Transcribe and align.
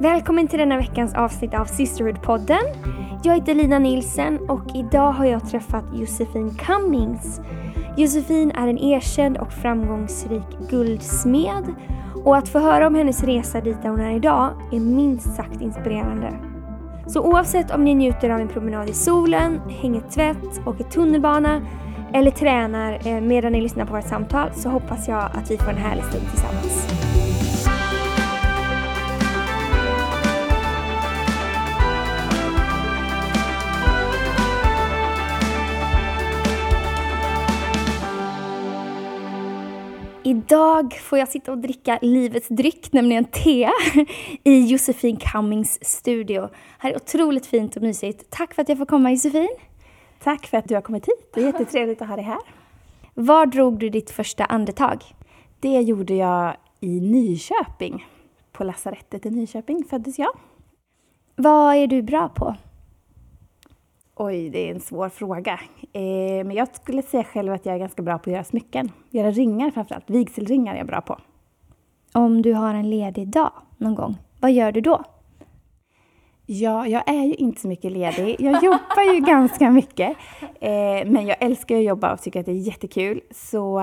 Välkommen 0.00 0.48
till 0.48 0.58
denna 0.58 0.76
veckans 0.76 1.14
avsnitt 1.14 1.54
av 1.54 1.64
Sisterhood-podden. 1.64 2.62
Jag 3.24 3.34
heter 3.34 3.54
Lina 3.54 3.78
Nilsen 3.78 4.38
och 4.50 4.62
idag 4.74 5.12
har 5.12 5.24
jag 5.24 5.48
träffat 5.50 5.84
Josefin 5.94 6.54
Cummings. 6.54 7.40
Josefin 7.96 8.50
är 8.50 8.68
en 8.68 8.78
erkänd 8.78 9.38
och 9.38 9.52
framgångsrik 9.52 10.70
guldsmed 10.70 11.74
och 12.24 12.36
att 12.36 12.48
få 12.48 12.58
höra 12.58 12.86
om 12.86 12.94
hennes 12.94 13.24
resa 13.24 13.60
dit 13.60 13.82
där 13.82 13.88
hon 13.88 14.00
är 14.00 14.16
idag 14.16 14.50
är 14.72 14.80
minst 14.80 15.36
sagt 15.36 15.60
inspirerande. 15.60 16.34
Så 17.06 17.20
oavsett 17.20 17.70
om 17.70 17.84
ni 17.84 17.94
njuter 17.94 18.30
av 18.30 18.40
en 18.40 18.48
promenad 18.48 18.90
i 18.90 18.94
solen, 18.94 19.60
hänger 19.68 20.00
tvätt, 20.00 20.66
åker 20.66 20.84
tunnelbana 20.84 21.60
eller 22.12 22.30
tränar 22.30 23.06
eh, 23.06 23.20
medan 23.20 23.52
ni 23.52 23.60
lyssnar 23.60 23.84
på 23.84 23.94
vårt 23.94 24.08
samtal 24.08 24.50
så 24.54 24.68
hoppas 24.68 25.08
jag 25.08 25.30
att 25.34 25.50
vi 25.50 25.58
får 25.58 25.70
en 25.70 25.76
härlig 25.76 26.04
stund 26.04 26.30
tillsammans. 26.30 26.95
Idag 40.26 40.92
får 40.92 41.18
jag 41.18 41.28
sitta 41.28 41.52
och 41.52 41.58
dricka 41.58 41.98
livets 42.02 42.48
dryck, 42.48 42.92
nämligen 42.92 43.24
te, 43.24 43.70
i 44.44 44.66
Josefin 44.66 45.16
Cummings 45.16 45.84
studio. 45.84 46.48
Här 46.78 46.90
är 46.90 46.96
otroligt 46.96 47.46
fint 47.46 47.76
och 47.76 47.82
mysigt. 47.82 48.30
Tack 48.30 48.54
för 48.54 48.62
att 48.62 48.68
jag 48.68 48.78
får 48.78 48.86
komma 48.86 49.10
Josefin. 49.10 49.48
Tack 50.22 50.46
för 50.46 50.58
att 50.58 50.68
du 50.68 50.74
har 50.74 50.82
kommit 50.82 51.08
hit. 51.08 51.30
Det 51.34 51.40
är 51.40 51.46
jättetrevligt 51.46 52.02
att 52.02 52.08
ha 52.08 52.16
dig 52.16 52.24
här. 52.24 52.38
Var 53.14 53.46
drog 53.46 53.78
du 53.78 53.88
ditt 53.88 54.10
första 54.10 54.44
andetag? 54.44 55.04
Det 55.60 55.80
gjorde 55.80 56.14
jag 56.14 56.56
i 56.80 57.00
Nyköping. 57.00 58.06
På 58.52 58.64
lasarettet 58.64 59.26
i 59.26 59.30
Nyköping 59.30 59.84
föddes 59.84 60.18
jag. 60.18 60.38
Vad 61.36 61.76
är 61.76 61.86
du 61.86 62.02
bra 62.02 62.28
på? 62.28 62.54
Oj, 64.18 64.50
det 64.50 64.68
är 64.68 64.74
en 64.74 64.80
svår 64.80 65.08
fråga. 65.08 65.60
Eh, 65.92 66.44
men 66.46 66.50
jag 66.50 66.68
skulle 66.74 67.02
säga 67.02 67.24
själv 67.24 67.52
att 67.52 67.66
jag 67.66 67.74
är 67.74 67.78
ganska 67.78 68.02
bra 68.02 68.18
på 68.18 68.30
att 68.30 68.34
göra 68.34 68.44
smycken. 68.44 68.92
Göra 69.10 69.30
ringar 69.30 69.70
framförallt. 69.70 70.10
Vigselringar 70.10 70.74
är 70.74 70.78
jag 70.78 70.86
bra 70.86 71.00
på. 71.00 71.18
Om 72.12 72.42
du 72.42 72.52
har 72.52 72.74
en 72.74 72.90
ledig 72.90 73.28
dag 73.28 73.52
någon 73.76 73.94
gång, 73.94 74.16
vad 74.40 74.52
gör 74.52 74.72
du 74.72 74.80
då? 74.80 75.04
Ja, 76.46 76.86
jag 76.86 77.08
är 77.08 77.24
ju 77.24 77.34
inte 77.34 77.60
så 77.60 77.68
mycket 77.68 77.92
ledig. 77.92 78.36
Jag 78.38 78.64
jobbar 78.64 79.14
ju 79.14 79.20
ganska 79.26 79.70
mycket. 79.70 80.16
Eh, 80.60 81.06
men 81.06 81.26
jag 81.26 81.36
älskar 81.40 81.76
att 81.76 81.84
jobba 81.84 82.12
och 82.12 82.22
tycker 82.22 82.40
att 82.40 82.46
det 82.46 82.52
är 82.52 82.66
jättekul. 82.66 83.20
Så 83.30 83.80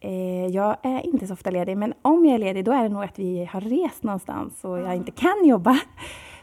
eh, 0.00 0.46
jag 0.46 0.76
är 0.82 1.06
inte 1.06 1.26
så 1.26 1.32
ofta 1.32 1.50
ledig. 1.50 1.76
Men 1.76 1.94
om 2.02 2.24
jag 2.24 2.34
är 2.34 2.38
ledig, 2.38 2.64
då 2.64 2.72
är 2.72 2.82
det 2.82 2.88
nog 2.88 3.04
att 3.04 3.18
vi 3.18 3.44
har 3.44 3.60
rest 3.60 4.02
någonstans 4.02 4.64
och 4.64 4.78
jag 4.78 4.96
inte 4.96 5.12
kan 5.12 5.44
jobba. 5.44 5.78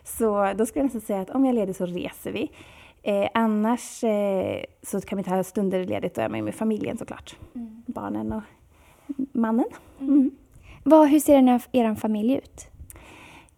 Så 0.03 0.53
då 0.57 0.65
skulle 0.65 0.79
jag 0.79 0.85
nästan 0.85 1.01
säga 1.01 1.21
att 1.21 1.29
om 1.29 1.45
jag 1.45 1.51
är 1.55 1.59
ledig 1.59 1.75
så 1.75 1.85
reser 1.85 2.31
vi. 2.31 2.51
Eh, 3.08 3.30
annars 3.34 4.03
eh, 4.03 4.64
så 4.81 5.02
kan 5.02 5.17
vi 5.17 5.23
ta 5.23 5.44
stunder 5.44 5.86
ledigt 5.86 6.17
och 6.17 6.23
är 6.23 6.30
med 6.30 6.56
familjen 6.56 6.98
såklart. 6.98 7.36
Mm. 7.56 7.84
Barnen 7.88 8.34
och 8.34 8.42
mannen. 9.31 9.66
Mm. 10.00 10.14
mm. 10.14 10.31
Vad, 10.84 11.09
hur 11.09 11.20
ser 11.20 11.61
er 11.73 11.95
familj 11.95 12.33
ut? 12.33 12.67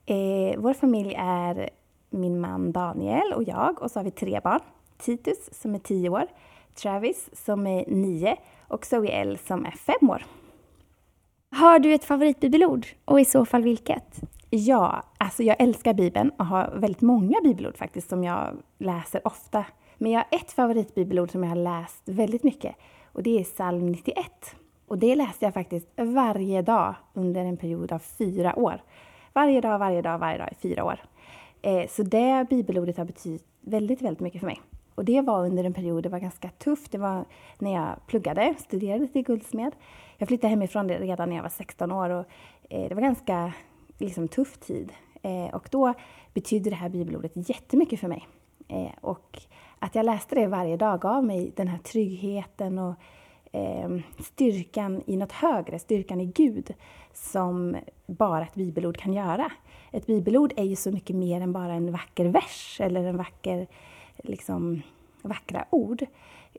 Eh, 0.05 0.59
vår 0.59 0.73
familj 0.73 1.15
är 1.17 1.69
min 2.09 2.39
man 2.39 2.71
Daniel 2.71 3.33
och 3.33 3.43
jag 3.43 3.81
och 3.81 3.91
så 3.91 3.99
har 3.99 4.03
vi 4.03 4.11
tre 4.11 4.39
barn. 4.43 4.59
Titus 4.97 5.49
som 5.51 5.75
är 5.75 5.79
tio 5.79 6.09
år, 6.09 6.27
Travis 6.75 7.29
som 7.33 7.67
är 7.67 7.85
nio 7.87 8.37
och 8.67 8.85
Zoe 8.85 9.09
L 9.09 9.37
som 9.47 9.65
är 9.65 9.71
fem 9.71 10.09
år. 10.09 10.25
Har 11.51 11.79
du 11.79 11.93
ett 11.93 12.05
favoritbibelord 12.05 12.87
och 13.05 13.19
i 13.19 13.25
så 13.25 13.45
fall 13.45 13.63
vilket? 13.63 14.21
Ja, 14.49 15.03
alltså 15.17 15.43
jag 15.43 15.55
älskar 15.59 15.93
Bibeln 15.93 16.29
och 16.29 16.45
har 16.45 16.73
väldigt 16.75 17.01
många 17.01 17.41
bibelord 17.43 17.77
faktiskt 17.77 18.09
som 18.09 18.23
jag 18.23 18.57
läser 18.77 19.27
ofta. 19.27 19.65
Men 19.97 20.11
jag 20.11 20.19
har 20.19 20.39
ett 20.39 20.51
favoritbibelord 20.51 21.31
som 21.31 21.43
jag 21.43 21.49
har 21.49 21.55
läst 21.55 22.01
väldigt 22.05 22.43
mycket 22.43 22.75
och 23.11 23.23
det 23.23 23.39
är 23.39 23.43
psalm 23.43 23.85
91. 23.85 24.25
Och 24.87 24.97
det 24.97 25.15
läste 25.15 25.45
jag 25.45 25.53
faktiskt 25.53 25.87
varje 25.95 26.61
dag 26.61 26.95
under 27.13 27.45
en 27.45 27.57
period 27.57 27.91
av 27.91 27.99
fyra 27.99 28.59
år. 28.59 28.81
Varje 29.33 29.61
dag, 29.61 29.79
varje 29.79 30.01
dag, 30.01 30.19
varje 30.19 30.37
dag 30.37 30.49
i 30.51 30.55
fyra 30.55 30.83
år. 30.83 30.99
Eh, 31.61 31.87
så 31.89 32.03
det 32.03 32.47
bibelordet 32.49 32.97
har 32.97 33.05
betytt 33.05 33.45
väldigt, 33.61 34.01
väldigt 34.01 34.19
mycket 34.19 34.39
för 34.39 34.47
mig. 34.47 34.61
Och 34.95 35.05
det 35.05 35.21
var 35.21 35.45
under 35.45 35.63
en 35.63 35.73
period 35.73 36.03
det 36.03 36.09
var 36.09 36.19
ganska 36.19 36.49
tufft. 36.49 36.91
Det 36.91 36.97
var 36.97 37.25
när 37.59 37.73
jag 37.73 38.07
pluggade, 38.07 38.55
studerade 38.59 39.07
till 39.07 39.23
guldsmed. 39.23 39.75
Jag 40.17 40.27
flyttade 40.27 40.49
hemifrån 40.49 40.89
redan 40.89 41.29
när 41.29 41.35
jag 41.35 41.43
var 41.43 41.49
16 41.49 41.91
år 41.91 42.09
och 42.09 42.25
eh, 42.69 42.89
det 42.89 42.95
var 42.95 43.01
ganska 43.01 43.53
liksom, 43.97 44.27
tuff 44.27 44.57
tid. 44.57 44.91
Eh, 45.21 45.55
och 45.55 45.67
då 45.71 45.93
betydde 46.33 46.69
det 46.69 46.75
här 46.75 46.89
bibelordet 46.89 47.49
jättemycket 47.49 47.99
för 47.99 48.07
mig. 48.07 48.27
Eh, 48.67 48.91
och 49.01 49.41
att 49.79 49.95
jag 49.95 50.05
läste 50.05 50.35
det 50.35 50.47
varje 50.47 50.77
dag 50.77 51.01
gav 51.01 51.23
mig 51.23 51.51
den 51.55 51.67
här 51.67 51.77
tryggheten 51.77 52.79
och 52.79 52.95
eh, 53.51 53.89
styrkan 54.19 55.03
i 55.05 55.17
något 55.17 55.31
högre, 55.31 55.79
styrkan 55.79 56.21
i 56.21 56.25
Gud, 56.25 56.73
som 57.13 57.77
bara 58.07 58.43
ett 58.43 58.55
bibelord 58.55 58.97
kan 58.97 59.13
göra. 59.13 59.51
Ett 59.91 60.05
bibelord 60.05 60.53
är 60.57 60.63
ju 60.63 60.75
så 60.75 60.91
mycket 60.91 61.15
mer 61.15 61.41
än 61.41 61.53
bara 61.53 61.73
en 61.73 61.91
vacker 61.91 62.25
vers 62.25 62.77
eller 62.81 63.03
en 63.03 63.17
vacker, 63.17 63.67
liksom, 64.17 64.81
vackra 65.21 65.65
ord. 65.69 66.05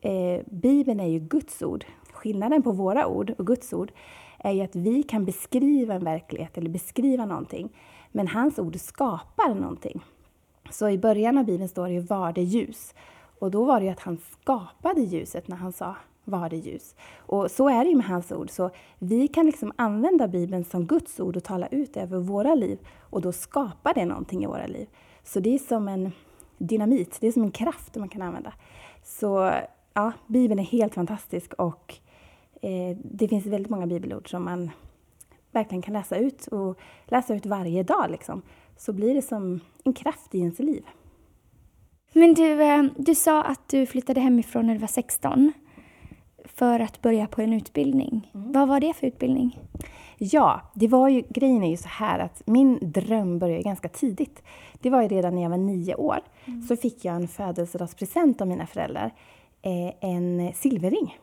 Eh, 0.02 0.40
Bibeln 0.46 1.00
är 1.00 1.06
ju 1.06 1.18
Guds 1.18 1.62
ord. 1.62 1.84
Skillnaden 2.12 2.62
på 2.62 2.72
våra 2.72 3.06
ord 3.06 3.34
och 3.38 3.46
Guds 3.46 3.72
ord 3.72 3.92
är 4.38 4.52
ju 4.52 4.60
att 4.60 4.76
vi 4.76 5.02
kan 5.02 5.24
beskriva 5.24 5.94
en 5.94 6.04
verklighet 6.04 6.58
eller 6.58 6.70
beskriva 6.70 7.26
någonting, 7.26 7.68
men 8.12 8.28
hans 8.28 8.58
ord 8.58 8.76
skapar 8.76 9.54
någonting. 9.54 10.00
Så 10.70 10.88
i 10.88 10.98
början 10.98 11.38
av 11.38 11.44
Bibeln 11.44 11.68
står 11.68 11.86
det 11.86 11.92
ju 11.92 12.00
var 12.00 12.32
det 12.32 12.42
ljus. 12.42 12.94
Och 13.38 13.50
då 13.50 13.64
var 13.64 13.80
det 13.80 13.86
ju 13.86 13.92
att 13.92 14.00
han 14.00 14.18
skapade 14.32 15.00
ljuset 15.00 15.48
när 15.48 15.56
han 15.56 15.72
sa 15.72 15.96
var 16.24 16.48
det 16.48 16.56
ljus. 16.56 16.94
Och 17.16 17.50
så 17.50 17.68
är 17.68 17.84
det 17.84 17.90
ju 17.90 17.96
med 17.96 18.06
hans 18.06 18.32
ord. 18.32 18.50
Så 18.50 18.70
vi 18.98 19.28
kan 19.28 19.46
liksom 19.46 19.72
använda 19.76 20.28
Bibeln 20.28 20.64
som 20.64 20.86
Guds 20.86 21.20
ord 21.20 21.36
och 21.36 21.44
tala 21.44 21.66
ut 21.66 21.96
över 21.96 22.18
våra 22.18 22.54
liv. 22.54 22.78
Och 23.00 23.20
då 23.20 23.32
skapar 23.32 23.94
det 23.94 24.04
någonting 24.04 24.44
i 24.44 24.46
våra 24.46 24.66
liv. 24.66 24.88
Så 25.24 25.40
det 25.40 25.54
är 25.54 25.58
som 25.58 25.88
en 25.88 26.12
dynamit, 26.58 27.16
det 27.20 27.26
är 27.26 27.32
som 27.32 27.42
en 27.42 27.50
kraft 27.50 27.96
man 27.96 28.08
kan 28.08 28.22
använda. 28.22 28.52
Så 29.02 29.52
ja, 29.94 30.12
Bibeln 30.26 30.60
är 30.60 30.64
helt 30.64 30.94
fantastisk 30.94 31.54
och 31.54 31.94
eh, 32.62 32.96
det 33.04 33.28
finns 33.28 33.46
väldigt 33.46 33.70
många 33.70 33.86
bibelord 33.86 34.30
som 34.30 34.44
man 34.44 34.70
verkligen 35.52 35.82
kan 35.82 35.94
läsa 35.94 36.16
ut 36.16 36.46
och 36.46 36.78
läsa 37.06 37.34
ut 37.34 37.46
varje 37.46 37.82
dag. 37.82 38.10
Liksom. 38.10 38.42
Så 38.76 38.92
blir 38.92 39.14
det 39.14 39.22
som 39.22 39.60
en 39.84 39.92
kraft 39.92 40.34
i 40.34 40.38
ens 40.38 40.58
liv. 40.58 40.84
Men 42.12 42.34
du, 42.34 42.62
eh, 42.62 42.84
du 42.96 43.14
sa 43.14 43.42
att 43.42 43.68
du 43.68 43.86
flyttade 43.86 44.20
hemifrån 44.20 44.66
när 44.66 44.74
du 44.74 44.80
var 44.80 44.88
16 44.88 45.52
för 46.44 46.80
att 46.80 47.02
börja 47.02 47.26
på 47.26 47.42
en 47.42 47.52
utbildning. 47.52 48.30
Mm. 48.34 48.52
Vad 48.52 48.68
var 48.68 48.80
det 48.80 48.94
för 48.94 49.06
utbildning? 49.06 49.58
Ja, 50.18 50.60
det 50.74 50.88
var 50.88 51.08
ju, 51.08 51.22
grejen 51.28 51.62
är 51.62 51.70
ju 51.70 51.76
så 51.76 51.88
här 51.88 52.18
att 52.18 52.42
min 52.46 52.78
dröm 52.82 53.38
började 53.38 53.62
ganska 53.62 53.88
tidigt. 53.88 54.42
Det 54.80 54.90
var 54.90 55.02
ju 55.02 55.08
redan 55.08 55.34
när 55.34 55.42
jag 55.42 55.50
var 55.50 55.56
nio 55.56 55.94
år. 55.94 56.18
Mm. 56.44 56.62
Så 56.62 56.76
fick 56.76 57.04
jag 57.04 57.14
en 57.14 57.28
födelsedagspresent 57.28 58.40
av 58.40 58.48
mina 58.48 58.66
föräldrar. 58.66 59.14
Eh, 59.62 60.10
en 60.10 60.52
silverring. 60.54 61.18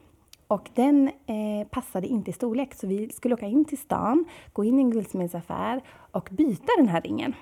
Och 0.48 0.70
den 0.74 1.08
eh, 1.08 1.68
passade 1.70 2.08
inte 2.08 2.30
i 2.30 2.34
storlek 2.34 2.74
så 2.74 2.88
vi 2.88 3.10
skulle 3.10 3.34
åka 3.34 3.46
in 3.46 3.66
till 3.66 3.78
stan, 3.78 4.26
gå 4.54 4.64
in 4.64 4.80
i 4.80 4.82
en 4.82 4.92
guldsmedsaffär 4.92 5.82
och 6.12 6.30
byta 6.32 6.72
den 6.78 6.88
här 6.88 7.02
ringen. 7.02 7.34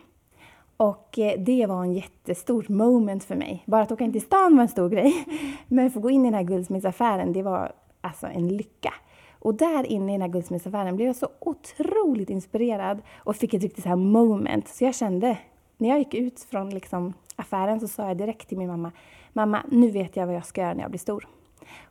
Och 0.78 1.20
eh, 1.20 1.40
det 1.40 1.66
var 1.66 1.84
en 1.84 1.94
jättestort 1.94 2.70
moment 2.70 3.24
för 3.24 3.36
mig. 3.36 3.64
Bara 3.66 3.82
att 3.82 3.92
åka 3.92 4.04
in 4.04 4.12
till 4.12 4.22
stan 4.22 4.56
var 4.56 4.62
en 4.62 4.70
stor 4.70 4.90
grej. 4.90 5.26
Men 5.68 5.88
att 5.88 5.94
få 5.94 6.00
gå 6.00 6.10
in 6.10 6.22
i 6.22 6.28
den 6.28 6.34
här 6.34 6.44
guldsmedsaffären, 6.44 7.34
det 7.34 7.44
var 7.44 7.72
alltså 8.02 8.28
en 8.28 8.48
lycka. 8.48 8.94
Och 9.40 9.56
där 9.56 9.86
inne 9.86 10.12
i 10.12 10.16
den 10.16 10.22
här 10.22 10.30
guldsmedsaffären 10.30 10.96
blev 10.96 11.08
jag 11.08 11.16
så 11.16 11.28
otroligt 11.40 12.30
inspirerad 12.30 13.02
och 13.16 13.36
fick 13.36 13.54
ett 13.54 13.62
riktigt 13.62 13.84
så 13.84 13.90
här 13.90 13.96
moment. 13.96 14.68
Så 14.68 14.84
jag 14.84 14.96
kände, 14.96 15.38
när 15.78 15.90
jag 15.90 16.00
gick 16.00 16.14
ut 16.14 16.40
från 16.40 16.70
liksom 16.70 17.14
affären 17.36 17.80
så 17.80 17.88
sa 17.88 18.08
jag 18.08 18.18
direkt 18.18 18.50
till 18.50 18.58
min 18.58 18.68
mamma, 18.68 18.92
mamma, 19.34 19.64
nu 19.72 19.92
vet 19.92 20.16
jag 20.16 20.26
vad 20.26 20.36
jag 20.36 20.46
ska 20.46 20.62
göra 20.62 20.74
när 20.74 20.82
jag 20.82 20.92
blir 20.92 21.00
stor. 21.00 21.28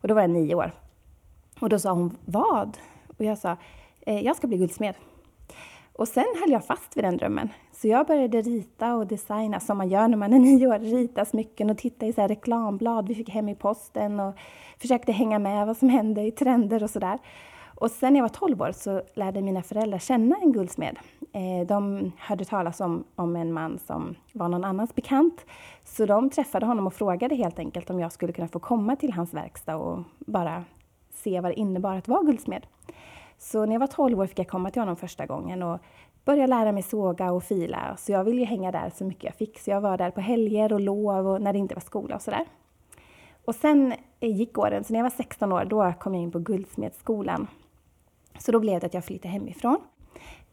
Och 0.00 0.08
då 0.08 0.15
var 0.15 0.20
jag 0.20 0.31
nio 0.31 0.55
år. 0.55 0.73
Och 1.62 1.69
då 1.69 1.79
sa 1.79 1.93
hon, 1.93 2.17
vad? 2.25 2.79
Och 3.19 3.25
jag 3.25 3.38
sa, 3.38 3.56
eh, 4.00 4.20
jag 4.20 4.37
ska 4.37 4.47
bli 4.47 4.56
guldsmed. 4.56 4.94
Och 5.93 6.09
sen 6.09 6.25
höll 6.41 6.50
jag 6.50 6.64
fast 6.64 6.97
vid 6.97 7.05
den 7.05 7.17
drömmen. 7.17 7.49
Så 7.73 7.88
jag 7.88 8.06
började 8.06 8.43
rita 8.43 8.94
och 8.94 9.06
designa 9.06 9.61
som 9.61 9.79
man 9.79 9.88
gör 9.88 10.09
när 10.09 10.17
man 10.17 10.32
är 10.32 10.38
nio 10.38 10.67
år. 10.67 10.79
Rita 10.79 11.25
smycken 11.25 11.70
och 11.70 11.79
titta 11.79 12.06
i 12.06 12.12
så 12.12 12.26
reklamblad 12.26 13.09
vi 13.09 13.14
fick 13.14 13.29
hem 13.31 13.49
i 13.49 13.55
posten 13.55 14.20
och 14.20 14.35
försökte 14.79 15.12
hänga 15.12 15.38
med 15.38 15.67
vad 15.67 15.76
som 15.76 15.88
hände 15.88 16.23
i 16.23 16.31
trender 16.31 16.82
och 16.82 16.91
sådär. 16.91 17.19
Och 17.75 17.91
sen 17.91 18.12
när 18.12 18.20
jag 18.20 18.25
var 18.25 18.49
12 18.49 18.62
år 18.62 18.73
så 18.73 19.03
lärde 19.15 19.43
mina 19.43 19.62
föräldrar 19.62 19.99
känna 19.99 20.37
en 20.37 20.53
guldsmed. 20.53 20.99
Eh, 21.32 21.67
de 21.67 22.12
hörde 22.19 22.44
talas 22.44 22.81
om, 22.81 23.05
om 23.15 23.37
en 23.37 23.53
man 23.53 23.79
som 23.79 24.15
var 24.32 24.49
någon 24.49 24.65
annans 24.65 24.94
bekant. 24.94 25.47
Så 25.85 26.06
de 26.06 26.31
träffade 26.31 26.67
honom 26.67 26.87
och 26.87 26.94
frågade 26.94 27.35
helt 27.35 27.58
enkelt 27.58 27.91
om 27.91 28.00
jag 28.00 28.12
skulle 28.12 28.32
kunna 28.32 28.49
få 28.49 28.58
komma 28.58 28.97
till 28.97 29.12
hans 29.12 29.35
verkstad 29.35 29.76
och 29.76 30.03
bara 30.19 30.65
se 31.14 31.41
vad 31.41 31.50
det 31.50 31.59
innebar 31.59 31.97
att 31.97 32.09
vara 32.09 32.23
guldsmed. 32.23 32.67
Så 33.38 33.67
när 33.67 33.73
jag 33.73 33.81
var 33.81 33.87
12 33.87 34.20
år 34.20 34.26
fick 34.26 34.38
jag 34.38 34.49
komma 34.49 34.70
till 34.70 34.82
honom 34.82 34.97
första 34.97 35.26
gången 35.26 35.62
och 35.62 35.81
börja 36.25 36.47
lära 36.47 36.73
mig 36.73 36.82
såga 36.82 37.32
och 37.32 37.44
fila. 37.44 37.97
Så 37.99 38.12
jag 38.12 38.25
ville 38.25 38.41
ju 38.41 38.47
hänga 38.47 38.73
där 38.73 38.91
så 38.94 39.05
mycket 39.05 39.25
jag 39.25 39.35
fick. 39.35 39.59
Så 39.59 39.70
jag 39.70 39.81
var 39.81 39.99
där 39.99 40.11
på 40.11 40.20
helger 40.20 40.73
och 40.73 40.81
lov 40.81 41.29
och 41.29 41.43
när 41.43 41.53
det 41.53 41.59
inte 41.59 41.75
var 41.75 41.82
skola 41.82 42.14
och 42.14 42.23
sådär. 42.23 42.47
Och 43.44 43.55
sen 43.55 43.94
eh, 44.20 44.37
gick 44.37 44.59
åren, 44.59 44.85
så 44.85 44.93
när 44.93 45.00
jag 45.00 45.05
var 45.05 45.11
16 45.11 45.53
år 45.53 45.64
då 45.64 45.93
kom 46.00 46.14
jag 46.14 46.23
in 46.23 46.32
på 46.32 46.38
Guldsmedsskolan. 46.38 47.47
Så 48.38 48.53
då 48.53 48.61
blev 48.61 48.81
det 48.81 48.87
att 48.87 48.94
jag 48.94 49.05
flyttade 49.05 49.32
hemifrån. 49.32 49.79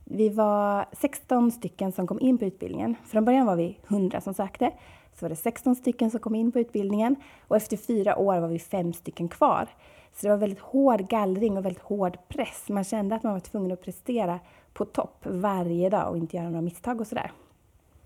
Vi 0.03 0.29
var 0.29 0.85
16 0.91 1.51
stycken 1.51 1.91
som 1.91 2.07
kom 2.07 2.19
in 2.19 2.38
på 2.38 2.45
utbildningen. 2.45 2.95
Från 3.05 3.25
början 3.25 3.45
var 3.45 3.55
vi 3.55 3.77
100 3.88 4.21
som 4.21 4.33
sökte. 4.33 4.71
Så 5.13 5.25
var 5.25 5.29
det 5.29 5.35
16 5.35 5.75
stycken 5.75 6.12
som 6.12 6.19
kom 6.19 6.35
in 6.35 6.51
på 6.51 6.59
utbildningen 6.59 7.15
och 7.47 7.55
efter 7.55 7.77
fyra 7.77 8.17
år 8.17 8.39
var 8.39 8.47
vi 8.47 8.59
fem 8.59 8.94
stycken 8.94 9.29
kvar. 9.29 9.67
Så 10.13 10.27
det 10.27 10.29
var 10.29 10.38
väldigt 10.38 10.59
hård 10.59 11.09
gallring 11.09 11.57
och 11.57 11.65
väldigt 11.65 11.83
hård 11.83 12.17
press. 12.27 12.65
Man 12.69 12.83
kände 12.83 13.15
att 13.15 13.23
man 13.23 13.33
var 13.33 13.39
tvungen 13.39 13.71
att 13.71 13.81
prestera 13.81 14.39
på 14.73 14.85
topp 14.85 15.25
varje 15.25 15.89
dag 15.89 16.09
och 16.09 16.17
inte 16.17 16.38
göra 16.38 16.50
några 16.50 16.61
misstag 16.61 17.01
och 17.01 17.07
sådär. 17.07 17.31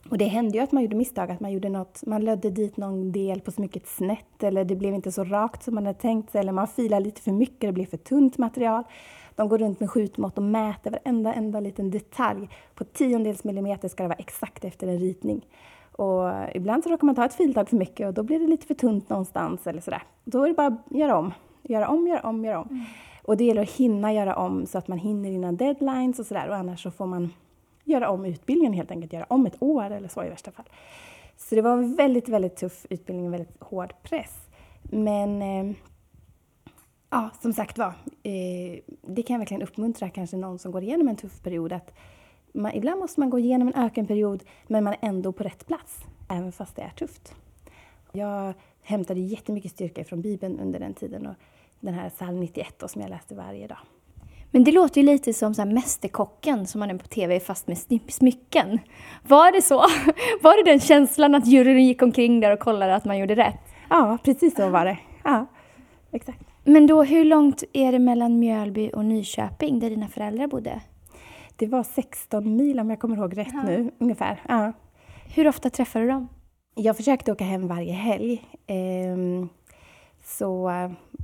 Och 0.10 0.18
det 0.18 0.26
hände 0.26 0.58
ju 0.58 0.64
att 0.64 0.72
man 0.72 0.84
gjorde 0.84 0.96
misstag, 0.96 1.32
att 1.32 1.40
man 1.40 1.52
gjorde 1.52 1.70
något, 1.70 2.06
man 2.06 2.26
lödde 2.26 2.50
dit 2.50 2.78
någon 2.78 3.12
del 3.12 3.42
på 3.42 3.52
smycket 3.52 3.88
snett 3.88 4.44
eller 4.44 4.66
det 4.66 4.76
blev 4.76 4.94
inte 4.94 5.12
så 5.12 5.24
rakt 5.24 5.64
som 5.64 5.76
man 5.76 5.86
hade 5.86 6.00
tänkt 6.00 6.32
sig 6.32 6.42
eller 6.42 6.52
man 6.52 6.68
filade 6.68 7.06
lite 7.06 7.22
för 7.22 7.32
mycket, 7.32 7.62
det 7.62 7.72
blev 7.72 7.86
för 7.86 7.98
tunt 7.98 8.38
material. 8.38 8.84
De 9.36 9.50
går 9.50 9.58
runt 9.58 9.80
med 9.80 9.90
skjutmått 9.90 10.38
och 10.38 10.44
mäter 10.44 10.92
varenda 10.92 11.34
enda 11.34 11.60
liten 11.60 11.92
detalj. 11.92 12.50
På 12.76 12.84
tiondels 12.84 13.44
millimeter 13.44 13.88
ska 13.88 14.04
det 14.04 14.10
vara 14.10 14.20
exakt 14.20 14.64
efter 14.64 14.88
en 14.88 15.00
ritning. 15.00 15.46
Och 15.92 16.32
ibland 16.54 16.84
så 16.84 16.90
råkar 16.90 17.06
man 17.06 17.16
ta 17.16 17.26
ett 17.26 17.34
filtag 17.34 17.70
för 17.70 17.78
mycket 17.78 18.08
och 18.08 18.14
då 18.14 18.24
blir 18.24 18.40
det 18.40 18.48
lite 18.48 18.68
för 18.68 18.74
tunt 18.74 19.10
någonstans 19.10 19.68
eller 19.68 19.82
sådär. 19.82 20.04
Då 20.24 20.44
är 20.44 20.48
det 20.48 20.54
bara 20.54 20.68
att 20.68 20.98
göra 20.98 21.18
om, 21.18 21.34
göra 21.64 21.88
om, 21.88 22.08
göra 22.08 22.22
om, 22.22 22.46
göra 22.46 22.60
om. 22.60 22.68
Mm. 22.70 22.84
Och 23.24 23.38
det 23.38 23.44
gäller 23.44 23.62
att 23.62 23.72
hinna 23.72 24.14
göra 24.14 24.36
om 24.36 24.66
så 24.66 24.78
att 24.78 24.88
man 24.88 24.98
hinner 24.98 25.32
innan 25.32 25.58
deadlines 25.58 26.20
och 26.20 26.26
sådär 26.26 26.50
och 26.50 26.56
annars 26.56 26.84
så 26.84 26.92
får 26.92 27.06
man 27.06 27.34
göra 27.84 28.10
om 28.10 28.26
utbildningen 28.26 28.74
helt 28.74 28.92
enkelt, 28.92 29.14
göra 29.14 29.26
om 29.30 29.46
ett 29.46 29.56
år 29.60 29.92
eller 29.92 30.08
så 30.08 30.24
i 30.24 30.30
värsta 30.30 30.52
fall. 30.52 30.66
Så 31.38 31.56
det 31.56 31.62
var 31.62 31.74
en 31.74 31.96
väldigt, 31.96 32.30
väldigt 32.30 32.56
tuff 32.56 32.86
utbildning, 32.90 33.32
väldigt 33.32 33.64
hård 33.64 33.94
press. 34.04 34.48
Men 34.82 35.42
eh, 35.42 35.76
ja, 37.10 37.30
som 37.42 37.54
sagt 37.54 37.78
var, 37.78 37.94
eh, 38.24 38.80
det 39.02 39.24
kan 39.24 39.34
jag 39.34 39.40
verkligen 39.40 39.64
uppmuntra 39.64 40.10
kanske 40.10 40.38
någon 40.38 40.60
som 40.60 40.72
går 40.72 40.84
igenom 40.84 41.08
en 41.08 41.16
tuff 41.16 41.44
period 41.44 41.74
att 41.74 41.94
man, 42.54 42.72
ibland 42.72 43.00
måste 43.00 43.20
man 43.20 43.30
gå 43.30 43.40
igenom 43.40 43.68
en 43.68 43.76
ökenperiod 43.76 44.44
men 44.68 44.84
man 44.84 44.94
är 44.94 45.00
ändå 45.02 45.32
på 45.32 45.44
rätt 45.44 45.68
plats, 45.68 46.00
även 46.30 46.52
fast 46.52 46.76
det 46.76 46.82
är 46.82 46.90
tufft. 46.90 47.36
Jag 48.12 48.54
hämtade 48.82 49.20
jättemycket 49.20 49.72
styrka 49.72 50.04
från 50.04 50.22
Bibeln 50.22 50.60
under 50.60 50.80
den 50.80 50.94
tiden 50.94 51.28
och 51.28 51.36
den 51.86 51.94
här 51.94 52.10
psalm 52.10 52.40
91 52.40 52.80
då, 52.80 52.88
som 52.88 53.02
jag 53.02 53.10
läste 53.10 53.36
varje 53.36 53.68
dag. 53.68 53.78
Men 54.52 54.64
det 54.64 54.72
låter 54.72 55.02
ju 55.02 55.08
lite 55.08 55.34
som 55.34 55.54
så 55.54 55.62
här 55.62 55.70
Mästerkocken 55.70 56.68
som 56.68 56.80
man 56.80 56.90
är 56.90 56.98
på 56.98 57.08
TV 57.08 57.40
fast 57.40 57.68
med 57.68 57.78
smycken. 58.08 58.80
Var 59.28 59.52
det 59.52 59.62
så? 59.62 59.76
Var 60.42 60.64
det 60.64 60.72
den 60.72 60.80
känslan 60.80 61.36
att 61.36 61.48
juryn 61.48 61.86
gick 61.86 62.02
omkring 62.02 62.40
där 62.40 62.52
och 62.52 62.60
kollade 62.60 62.96
att 62.96 63.06
man 63.06 63.18
gjorde 63.18 63.36
rätt? 63.36 63.60
Ja, 63.90 64.18
precis 64.24 64.56
så 64.56 64.70
var 64.70 64.86
det. 64.86 64.98
Ja, 65.24 65.46
exakt. 66.12 66.40
Men 66.64 66.88
då, 66.88 67.04
hur 67.04 67.26
långt 67.26 67.64
är 67.74 67.92
det 67.92 68.00
mellan 68.00 68.40
Mjölby 68.40 68.92
och 68.94 69.06
Nyköping 69.06 69.80
där 69.80 69.90
dina 69.90 70.08
föräldrar 70.08 70.48
bodde? 70.48 70.82
Det 71.56 71.68
var 71.68 71.84
16 71.84 72.56
mil 72.56 72.80
om 72.80 72.90
jag 72.90 73.00
kommer 73.00 73.18
ihåg 73.18 73.38
rätt 73.38 73.54
ja. 73.54 73.64
nu, 73.64 73.92
ungefär. 73.98 74.42
Ja. 74.50 74.74
Hur 75.36 75.48
ofta 75.48 75.70
träffade 75.70 76.06
du 76.06 76.12
dem? 76.12 76.28
Jag 76.76 76.98
försökte 76.98 77.32
åka 77.32 77.44
hem 77.44 77.68
varje 77.68 77.94
helg. 77.94 78.44
Ehm, 78.68 79.50
så 80.24 80.72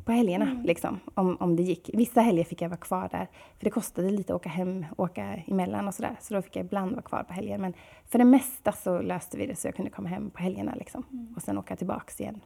på 0.09 0.13
helgerna, 0.13 0.45
mm. 0.45 0.63
liksom, 0.63 0.99
om, 1.13 1.37
om 1.39 1.55
det 1.55 1.63
gick. 1.63 1.89
Vissa 1.93 2.21
helger 2.21 2.43
fick 2.43 2.61
jag 2.61 2.69
vara 2.69 2.79
kvar 2.79 3.09
där, 3.11 3.27
för 3.57 3.65
det 3.65 3.69
kostade 3.69 4.09
lite 4.09 4.33
att 4.33 4.41
åka 4.41 4.49
hem, 4.49 4.85
åka 4.97 5.23
emellan 5.47 5.87
och 5.87 5.93
sådär. 5.93 6.15
Så 6.21 6.33
då 6.33 6.41
fick 6.41 6.55
jag 6.55 6.65
ibland 6.65 6.91
vara 6.91 7.01
kvar 7.01 7.23
på 7.23 7.33
helger. 7.33 7.57
Men 7.57 7.73
för 8.07 8.19
det 8.19 8.25
mesta 8.25 8.71
så 8.71 9.01
löste 9.01 9.37
vi 9.37 9.45
det 9.45 9.55
så 9.55 9.67
jag 9.67 9.75
kunde 9.75 9.91
komma 9.91 10.09
hem 10.09 10.29
på 10.29 10.43
helgerna 10.43 10.73
liksom. 10.75 11.03
Mm. 11.11 11.33
Och 11.35 11.41
sen 11.41 11.57
åka 11.57 11.75
tillbaks 11.75 12.21
igen 12.21 12.41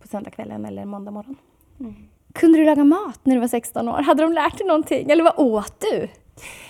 på 0.00 0.08
söndagskvällen 0.08 0.64
eller 0.64 0.84
måndag 0.84 1.10
morgon. 1.10 1.36
Mm. 1.80 1.94
Kunde 2.32 2.58
du 2.58 2.64
laga 2.64 2.84
mat 2.84 3.20
när 3.22 3.34
du 3.34 3.40
var 3.40 3.48
16 3.48 3.88
år? 3.88 4.02
Hade 4.02 4.22
de 4.22 4.32
lärt 4.32 4.58
dig 4.58 4.66
någonting? 4.66 5.10
Eller 5.10 5.24
vad 5.24 5.34
åt 5.36 5.80
du? 5.80 6.08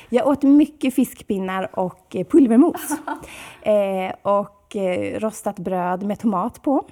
Jag 0.09 0.29
åt 0.29 0.43
mycket 0.43 0.95
fiskpinnar 0.95 1.79
och 1.79 2.17
pulvermos. 2.31 2.91
eh, 3.63 4.15
och 4.23 4.77
eh, 4.77 5.21
rostat 5.21 5.59
bröd 5.59 6.03
med 6.03 6.19
tomat 6.19 6.63
på. 6.63 6.85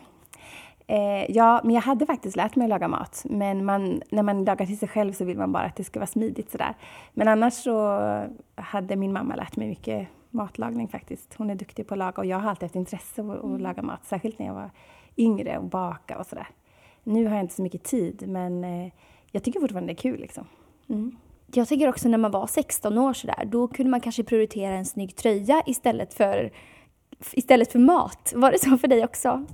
Eh, 0.90 1.30
ja, 1.30 1.60
men 1.64 1.74
jag 1.74 1.82
hade 1.82 2.06
faktiskt 2.06 2.36
lärt 2.36 2.56
mig 2.56 2.64
att 2.64 2.70
laga 2.70 2.88
mat. 2.88 3.24
Men 3.30 3.64
man, 3.64 4.02
när 4.10 4.22
man 4.22 4.44
lagar 4.44 4.66
till 4.66 4.78
sig 4.78 4.88
själv 4.88 5.12
så 5.12 5.24
vill 5.24 5.38
man 5.38 5.52
bara 5.52 5.64
att 5.64 5.76
det 5.76 5.84
ska 5.84 5.98
vara 5.98 6.06
smidigt 6.06 6.50
sådär. 6.50 6.74
Men 7.14 7.28
annars 7.28 7.54
så 7.54 8.00
hade 8.54 8.96
min 8.96 9.12
mamma 9.12 9.36
lärt 9.36 9.56
mig 9.56 9.68
mycket 9.68 10.08
matlagning 10.30 10.88
faktiskt. 10.88 11.34
Hon 11.34 11.50
är 11.50 11.54
duktig 11.54 11.86
på 11.86 11.94
att 11.94 11.98
laga 11.98 12.16
och 12.16 12.26
jag 12.26 12.38
har 12.38 12.50
alltid 12.50 12.62
haft 12.62 12.76
intresse 12.76 13.22
av 13.22 13.30
att 13.30 13.42
mm. 13.42 13.60
laga 13.60 13.82
mat. 13.82 14.04
Särskilt 14.04 14.38
när 14.38 14.46
jag 14.46 14.54
var 14.54 14.70
yngre 15.16 15.58
och 15.58 15.64
baka 15.64 16.18
och 16.18 16.26
sådär. 16.26 16.48
Nu 17.04 17.26
har 17.26 17.34
jag 17.34 17.44
inte 17.44 17.54
så 17.54 17.62
mycket 17.62 17.84
tid 17.84 18.24
men 18.28 18.64
eh, 18.64 18.92
jag 19.32 19.42
tycker 19.42 19.60
fortfarande 19.60 19.92
det 19.92 19.96
är 19.96 20.02
kul 20.02 20.20
liksom. 20.20 20.46
Mm. 20.88 21.16
Jag 21.52 21.68
tycker 21.68 21.88
också 21.88 22.08
när 22.08 22.18
man 22.18 22.30
var 22.30 22.46
16 22.46 22.98
år 22.98 23.12
sådär, 23.12 23.44
då 23.46 23.68
kunde 23.68 23.90
man 23.90 24.00
kanske 24.00 24.24
prioritera 24.24 24.74
en 24.74 24.86
snygg 24.86 25.16
tröja 25.16 25.62
istället 25.66 26.14
för 26.14 26.50
istället 27.32 27.72
för 27.72 27.78
mat. 27.78 28.32
Var 28.36 28.50
det 28.50 28.58
så 28.58 28.78
för 28.78 28.88
dig 28.88 29.04
också? 29.04 29.44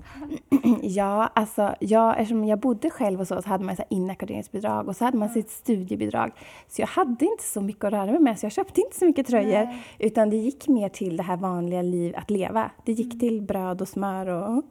Ja, 0.82 1.30
alltså 1.34 1.74
jag, 1.80 2.20
eftersom 2.20 2.44
jag 2.44 2.58
bodde 2.58 2.90
själv 2.90 3.20
och 3.20 3.28
så, 3.28 3.42
så 3.42 3.48
hade 3.48 3.64
man 3.64 3.76
så 3.76 3.82
inackorderingsbidrag 3.90 4.88
och 4.88 4.96
så 4.96 5.04
hade 5.04 5.16
man 5.18 5.28
sitt 5.28 5.50
studiebidrag. 5.50 6.32
Så 6.68 6.82
jag 6.82 6.86
hade 6.86 7.24
inte 7.24 7.44
så 7.44 7.60
mycket 7.60 7.84
att 7.84 7.92
röra 7.92 8.06
mig 8.06 8.20
med, 8.20 8.38
så 8.38 8.46
jag 8.46 8.52
köpte 8.52 8.80
inte 8.80 8.96
så 8.96 9.04
mycket 9.04 9.26
tröjor. 9.26 9.64
Nej. 9.64 9.82
Utan 9.98 10.30
det 10.30 10.36
gick 10.36 10.68
mer 10.68 10.88
till 10.88 11.16
det 11.16 11.22
här 11.22 11.36
vanliga 11.36 11.82
liv, 11.82 12.14
att 12.16 12.30
leva. 12.30 12.70
Det 12.84 12.92
gick 12.92 13.14
mm. 13.14 13.18
till 13.18 13.42
bröd 13.42 13.82
och 13.82 13.88
smör 13.88 14.26
och 14.26 14.64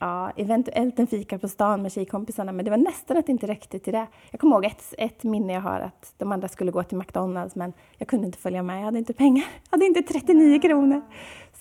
ja, 0.00 0.30
eventuellt 0.36 0.98
en 0.98 1.06
fika 1.06 1.38
på 1.38 1.48
stan 1.48 1.82
med 1.82 1.92
tjejkompisarna, 1.92 2.52
men 2.52 2.64
det 2.64 2.70
var 2.70 2.78
nästan 2.78 3.16
att 3.16 3.26
det 3.26 3.32
inte 3.32 3.46
räckte 3.46 3.78
till 3.78 3.92
det. 3.92 4.06
Jag 4.30 4.40
kommer 4.40 4.56
ihåg 4.56 4.64
ett, 4.64 4.94
ett 4.98 5.22
minne 5.22 5.52
jag 5.52 5.60
har 5.60 5.80
att 5.80 6.14
de 6.18 6.32
andra 6.32 6.48
skulle 6.48 6.70
gå 6.70 6.82
till 6.82 6.98
McDonalds, 6.98 7.54
men 7.54 7.72
jag 7.98 8.08
kunde 8.08 8.26
inte 8.26 8.38
följa 8.38 8.62
med. 8.62 8.78
Jag 8.78 8.84
hade 8.84 8.98
inte 8.98 9.12
pengar. 9.12 9.44
Jag 9.70 9.78
hade 9.78 9.86
inte 9.86 10.02
39 10.02 10.60
kronor. 10.60 11.02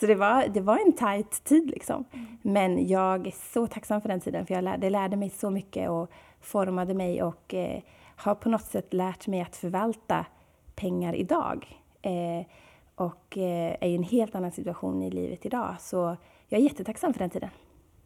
Så 0.01 0.07
det 0.07 0.15
var, 0.15 0.47
det 0.47 0.61
var 0.61 0.79
en 0.85 0.93
tight 0.93 1.43
tid 1.43 1.69
liksom. 1.69 2.05
Men 2.41 2.87
jag 2.87 3.27
är 3.27 3.33
så 3.53 3.67
tacksam 3.67 4.01
för 4.01 4.09
den 4.09 4.19
tiden, 4.19 4.45
för 4.45 4.53
jag 4.53 4.63
lärde, 4.63 4.77
det 4.77 4.89
lärde 4.89 5.17
mig 5.17 5.29
så 5.29 5.49
mycket 5.49 5.89
och 5.89 6.11
formade 6.39 6.93
mig 6.93 7.23
och 7.23 7.53
eh, 7.53 7.81
har 8.15 8.35
på 8.35 8.49
något 8.49 8.65
sätt 8.65 8.93
lärt 8.93 9.27
mig 9.27 9.41
att 9.41 9.55
förvalta 9.55 10.25
pengar 10.75 11.15
idag. 11.15 11.81
Eh, 12.01 12.45
och 12.95 13.37
eh, 13.37 13.75
är 13.81 13.87
i 13.87 13.95
en 13.95 14.03
helt 14.03 14.35
annan 14.35 14.51
situation 14.51 15.03
i 15.03 15.11
livet 15.11 15.45
idag. 15.45 15.75
Så 15.79 16.17
jag 16.47 16.59
är 16.59 16.63
jättetacksam 16.63 17.13
för 17.13 17.19
den 17.19 17.29
tiden 17.29 17.49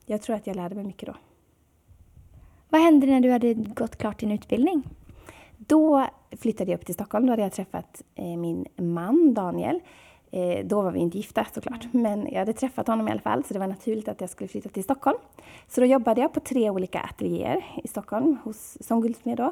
jag 0.06 0.22
tror 0.22 0.36
att 0.36 0.48
jag 0.48 0.56
lärde 0.56 0.76
mig 0.76 0.84
mycket 0.84 1.08
då. 1.08 1.16
Vad 2.70 2.82
hände 2.82 3.08
när 3.08 3.20
du 3.20 3.32
hade 3.32 3.54
gått 3.54 3.96
klart 3.96 4.20
din 4.20 4.32
utbildning? 4.32 4.84
Då 5.58 6.06
flyttade 6.32 6.72
jag 6.72 6.80
upp 6.80 6.86
till 6.86 6.96
Stockholm. 6.96 7.26
Då 7.26 7.32
hade 7.32 7.42
jag 7.42 7.52
träffat 7.52 8.02
eh, 8.16 8.38
min 8.38 8.66
man 8.76 9.34
Daniel. 9.34 9.80
Eh, 10.32 10.66
då 10.66 10.82
var 10.82 10.92
vi 10.92 11.00
inte 11.00 11.18
gifta 11.18 11.46
såklart, 11.54 11.84
mm. 11.94 12.02
men 12.02 12.32
jag 12.32 12.40
hade 12.40 12.54
träffat 12.54 12.88
honom 12.88 13.08
i 13.08 13.12
alla 13.12 13.22
fall 13.22 13.44
så 13.44 13.54
det 13.54 13.60
var 13.60 13.68
naturligt 13.68 14.08
att 14.08 14.22
jag 14.22 14.30
skulle 14.30 14.48
flytta 14.48 14.70
till 14.70 14.84
Stockholm. 14.84 15.18
Så 15.68 15.82
då 15.82 15.88
jobbade 15.88 16.22
jag 16.22 16.34
på 16.34 16.40
tre 16.40 16.70
olika 16.70 17.00
ateljéer 17.00 17.66
i 17.84 17.88
Stockholm 17.88 18.38
hos, 18.44 18.78
som 18.82 19.02
guldsmed 19.02 19.38
då. 19.38 19.52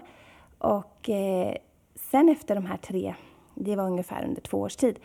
Och 0.58 1.10
eh, 1.10 1.56
sen 1.96 2.30
efter 2.30 2.56
de 2.56 2.66
här 2.66 2.78
tre, 2.78 3.16
det 3.56 3.76
var 3.76 3.84
ungefär 3.84 4.26
under 4.26 4.42
två 4.42 4.58
års 4.58 4.76
tid, 4.76 5.00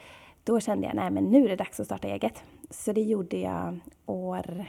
då 0.44 0.60
kände 0.60 0.86
jag 0.86 0.96
nej 0.96 1.10
men 1.10 1.24
nu 1.24 1.44
är 1.44 1.48
det 1.48 1.56
dags 1.56 1.80
att 1.80 1.86
starta 1.86 2.08
eget. 2.08 2.42
Så 2.70 2.92
det 2.92 3.02
gjorde 3.02 3.36
jag 3.36 3.78
år 4.06 4.66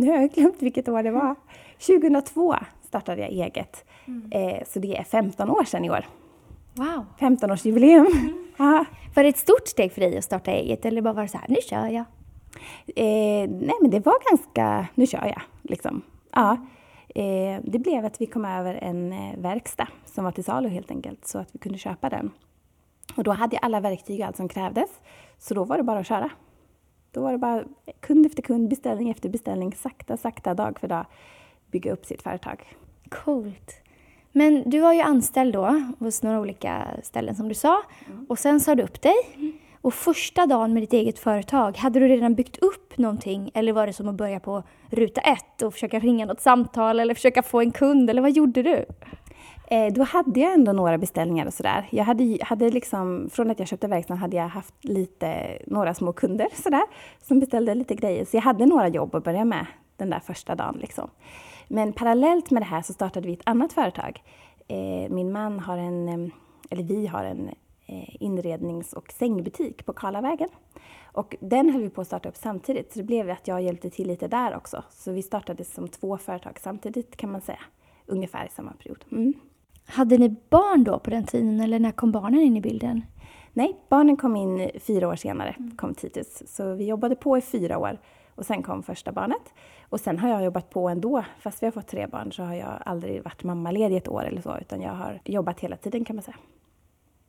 nu 0.00 0.10
har 0.10 0.16
jag 0.16 0.30
glömt 0.30 0.62
vilket 0.62 0.88
år 0.88 1.02
det 1.02 1.10
var. 1.10 1.34
2002 1.86 2.54
startade 2.82 3.20
jag 3.20 3.30
eget. 3.30 3.84
Mm. 4.06 4.32
Eh, 4.32 4.64
så 4.66 4.78
det 4.78 4.96
är 4.96 5.04
15 5.04 5.50
år 5.50 5.64
sedan 5.64 5.84
i 5.84 5.90
år. 5.90 6.04
Wow! 6.74 7.04
15-årsjubileum. 7.18 8.06
Mm. 8.58 8.84
Var 9.14 9.22
det 9.22 9.28
ett 9.28 9.38
stort 9.38 9.68
steg 9.68 9.92
för 9.92 10.00
dig 10.00 10.18
att 10.18 10.24
starta 10.24 10.50
eget 10.50 10.84
eller 10.84 11.02
bara 11.02 11.14
var 11.14 11.22
det 11.22 11.28
så 11.28 11.38
här, 11.38 11.48
nu 11.48 11.56
kör 11.68 11.86
jag? 11.86 12.04
Eh, 12.96 13.50
nej 13.50 13.74
men 13.80 13.90
det 13.90 14.00
var 14.00 14.30
ganska, 14.30 14.88
nu 14.94 15.06
kör 15.06 15.26
jag 15.26 15.42
liksom. 15.62 16.02
Ja. 16.32 16.56
Eh, 17.14 17.60
det 17.64 17.78
blev 17.78 18.04
att 18.04 18.20
vi 18.20 18.26
kom 18.26 18.44
över 18.44 18.74
en 18.74 19.12
eh, 19.12 19.38
verkstad 19.38 19.88
som 20.04 20.24
var 20.24 20.32
till 20.32 20.44
salu 20.44 20.68
helt 20.68 20.90
enkelt 20.90 21.26
så 21.26 21.38
att 21.38 21.48
vi 21.52 21.58
kunde 21.58 21.78
köpa 21.78 22.08
den. 22.08 22.30
Och 23.16 23.24
då 23.24 23.30
hade 23.30 23.56
jag 23.56 23.64
alla 23.64 23.80
verktyg 23.80 24.20
och 24.20 24.26
allt 24.26 24.36
som 24.36 24.48
krävdes. 24.48 24.90
Så 25.38 25.54
då 25.54 25.64
var 25.64 25.76
det 25.76 25.82
bara 25.82 25.98
att 25.98 26.06
köra. 26.06 26.30
Då 27.12 27.22
var 27.22 27.32
det 27.32 27.38
bara 27.38 27.64
kund 28.00 28.26
efter 28.26 28.42
kund, 28.42 28.68
beställning 28.68 29.10
efter 29.10 29.28
beställning, 29.28 29.74
sakta, 29.74 30.16
sakta, 30.16 30.54
dag 30.54 30.80
för 30.80 30.88
dag 30.88 31.06
bygga 31.70 31.92
upp 31.92 32.06
sitt 32.06 32.22
företag. 32.22 32.76
Coolt. 33.08 33.82
Men 34.32 34.70
du 34.70 34.80
var 34.80 34.92
ju 34.92 35.00
anställd 35.00 35.52
då 35.52 35.82
hos 35.98 36.22
några 36.22 36.40
olika 36.40 36.86
ställen 37.02 37.34
som 37.34 37.48
du 37.48 37.54
sa. 37.54 37.82
Mm. 38.06 38.26
Och 38.28 38.38
sen 38.38 38.60
sa 38.60 38.74
du 38.74 38.82
upp 38.82 39.02
dig. 39.02 39.16
Mm. 39.36 39.52
Och 39.82 39.94
första 39.94 40.46
dagen 40.46 40.74
med 40.74 40.82
ditt 40.82 40.92
eget 40.92 41.18
företag, 41.18 41.76
hade 41.76 42.00
du 42.00 42.08
redan 42.08 42.34
byggt 42.34 42.56
upp 42.58 42.98
någonting? 42.98 43.50
Eller 43.54 43.72
var 43.72 43.86
det 43.86 43.92
som 43.92 44.08
att 44.08 44.14
börja 44.14 44.40
på 44.40 44.62
ruta 44.90 45.20
ett 45.20 45.62
och 45.62 45.72
försöka 45.72 45.98
ringa 45.98 46.26
något 46.26 46.40
samtal 46.40 47.00
eller 47.00 47.14
försöka 47.14 47.42
få 47.42 47.60
en 47.60 47.72
kund? 47.72 48.10
Eller 48.10 48.22
vad 48.22 48.30
gjorde 48.30 48.62
du? 48.62 48.86
Eh, 49.70 49.92
då 49.92 50.02
hade 50.02 50.40
jag 50.40 50.52
ändå 50.52 50.72
några 50.72 50.98
beställningar 50.98 51.46
och 51.46 51.54
sådär. 51.54 51.88
Jag 51.90 52.04
hade, 52.04 52.38
hade 52.42 52.70
liksom, 52.70 53.28
från 53.32 53.50
att 53.50 53.58
jag 53.58 53.68
köpte 53.68 53.88
verkstaden 53.88 54.20
hade 54.20 54.36
jag 54.36 54.48
haft 54.48 54.84
lite, 54.84 55.58
några 55.66 55.94
små 55.94 56.12
kunder 56.12 56.48
sådär, 56.54 56.82
som 57.22 57.40
beställde 57.40 57.74
lite 57.74 57.94
grejer. 57.94 58.24
Så 58.24 58.36
jag 58.36 58.42
hade 58.42 58.66
några 58.66 58.88
jobb 58.88 59.14
att 59.14 59.24
börja 59.24 59.44
med 59.44 59.66
den 59.96 60.10
där 60.10 60.20
första 60.20 60.54
dagen. 60.54 60.76
Liksom. 60.80 61.10
Men 61.72 61.92
parallellt 61.92 62.50
med 62.50 62.62
det 62.62 62.66
här 62.66 62.82
så 62.82 62.92
startade 62.92 63.26
vi 63.26 63.32
ett 63.32 63.42
annat 63.44 63.72
företag. 63.72 64.22
Eh, 64.68 65.10
min 65.10 65.32
man 65.32 65.60
har 65.60 65.78
en, 65.78 66.08
eh, 66.08 66.30
eller 66.70 66.82
vi 66.82 67.06
har 67.06 67.24
en 67.24 67.48
eh, 67.86 68.22
inrednings 68.22 68.92
och 68.92 69.12
sängbutik 69.12 69.86
på 69.86 69.92
Karlavägen. 69.92 70.48
Och 71.02 71.36
den 71.40 71.70
höll 71.70 71.82
vi 71.82 71.90
på 71.90 72.00
att 72.00 72.06
starta 72.06 72.28
upp 72.28 72.36
samtidigt, 72.36 72.92
så 72.92 72.98
det 72.98 73.04
blev 73.04 73.30
att 73.30 73.48
jag 73.48 73.62
hjälpte 73.62 73.90
till 73.90 74.08
lite 74.08 74.28
där 74.28 74.56
också. 74.56 74.84
Så 74.90 75.12
vi 75.12 75.22
startade 75.22 75.64
som 75.64 75.88
två 75.88 76.18
företag 76.18 76.58
samtidigt 76.60 77.16
kan 77.16 77.32
man 77.32 77.40
säga, 77.40 77.60
ungefär 78.06 78.46
i 78.46 78.50
samma 78.50 78.72
period. 78.72 79.04
Mm. 79.12 79.32
Hade 79.86 80.18
ni 80.18 80.36
barn 80.50 80.84
då 80.84 80.98
på 80.98 81.10
den 81.10 81.24
tiden 81.24 81.60
eller 81.60 81.78
när 81.78 81.92
kom 81.92 82.12
barnen 82.12 82.40
in 82.40 82.56
i 82.56 82.60
bilden? 82.60 83.02
Nej, 83.52 83.76
barnen 83.88 84.16
kom 84.16 84.36
in 84.36 84.70
fyra 84.80 85.08
år 85.08 85.16
senare, 85.16 85.54
mm. 85.58 85.76
kom 85.76 85.94
Titus. 85.94 86.42
Så 86.46 86.74
vi 86.74 86.86
jobbade 86.86 87.16
på 87.16 87.38
i 87.38 87.40
fyra 87.40 87.78
år 87.78 87.98
och 88.34 88.46
sen 88.46 88.62
kom 88.62 88.82
första 88.82 89.12
barnet. 89.12 89.54
Och 89.90 90.00
sen 90.00 90.18
har 90.18 90.28
jag 90.28 90.44
jobbat 90.44 90.70
på 90.70 90.88
ändå, 90.88 91.24
fast 91.40 91.62
vi 91.62 91.66
har 91.66 91.72
fått 91.72 91.86
tre 91.86 92.06
barn 92.06 92.32
så 92.32 92.42
har 92.42 92.54
jag 92.54 92.82
aldrig 92.86 93.24
varit 93.24 93.44
mammaledig 93.44 93.96
ett 93.96 94.08
år 94.08 94.24
eller 94.24 94.42
så, 94.42 94.58
utan 94.60 94.82
jag 94.82 94.92
har 94.92 95.20
jobbat 95.24 95.60
hela 95.60 95.76
tiden 95.76 96.04
kan 96.04 96.16
man 96.16 96.22
säga. 96.22 96.36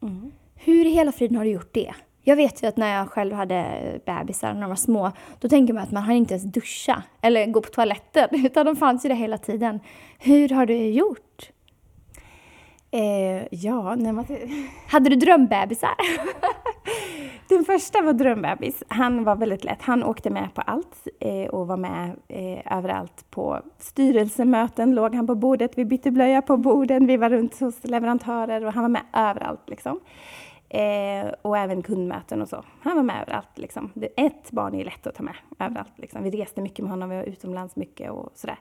Mm. 0.02 0.32
Hur 0.56 0.86
i 0.86 0.90
hela 0.90 1.12
friden 1.12 1.38
har 1.38 1.46
du 1.46 1.52
gjort 1.52 1.74
det? 1.74 1.94
Jag 2.24 2.36
vet 2.36 2.64
ju 2.64 2.68
att 2.68 2.78
när 2.78 2.98
jag 2.98 3.10
själv 3.10 3.34
hade 3.34 3.66
bebisar 4.06 4.54
när 4.54 4.62
de 4.62 4.70
var 4.70 4.76
små, 4.76 5.12
då 5.40 5.50
tänker 5.50 5.74
man 5.74 5.84
att 5.84 5.92
man 5.92 6.04
har 6.04 6.14
inte 6.14 6.34
ens 6.34 6.54
duscha 6.54 7.04
eller 7.22 7.46
gå 7.46 7.62
på 7.62 7.70
toaletten, 7.70 8.28
utan 8.46 8.66
de 8.66 8.76
fanns 8.76 9.06
ju 9.06 9.10
där 9.10 9.16
hela 9.16 9.38
tiden. 9.38 9.80
Hur 10.20 10.50
har 10.50 10.66
du 10.66 10.78
gjort? 10.78 11.52
Eh, 12.92 13.48
ja, 13.52 13.96
när 13.96 14.12
man... 14.12 14.26
Hade 14.88 15.10
du 15.10 15.16
drömbebisar? 15.16 15.96
Den 17.52 17.66
första 17.66 18.02
var 18.02 18.14
drömbebis. 18.14 18.84
Han 18.88 19.24
var 19.24 19.36
väldigt 19.36 19.64
lätt. 19.64 19.82
Han 19.82 20.04
åkte 20.04 20.30
med 20.30 20.54
på 20.54 20.62
allt 20.62 21.08
eh, 21.20 21.50
och 21.50 21.68
var 21.68 21.78
med 21.78 22.16
eh, 22.28 22.78
överallt. 22.78 23.26
På 23.30 23.62
styrelsemöten 23.78 24.96
låg 24.96 25.16
han 25.16 25.28
på 25.28 25.36
bordet, 25.36 25.72
vi 25.76 25.86
bytte 25.86 26.12
blöja 26.12 26.42
på 26.42 26.58
borden, 26.58 27.08
vi 27.08 27.18
var 27.18 27.30
runt 27.30 27.60
hos 27.60 27.84
leverantörer 27.84 28.66
och 28.66 28.74
han 28.74 28.84
var 28.84 28.90
med 28.90 29.02
överallt. 29.14 29.70
Liksom. 29.70 30.00
Eh, 30.70 31.32
och 31.42 31.58
även 31.58 31.84
kundmöten 31.84 32.42
och 32.42 32.50
så. 32.50 32.64
Han 32.82 32.96
var 32.96 33.04
med 33.04 33.22
överallt. 33.22 33.58
Liksom. 33.58 33.92
Ett 34.18 34.52
barn 34.52 34.76
är 34.76 34.86
lätt 34.86 35.08
att 35.08 35.16
ta 35.16 35.24
med 35.24 35.36
överallt. 35.60 35.94
Liksom. 35.96 36.24
Vi 36.24 36.30
reste 36.30 36.62
mycket 36.62 36.80
med 36.80 36.92
honom, 36.92 37.10
vi 37.10 37.16
var 37.16 37.24
utomlands 37.24 37.76
mycket 37.76 38.12
och 38.12 38.32
sådär. 38.36 38.60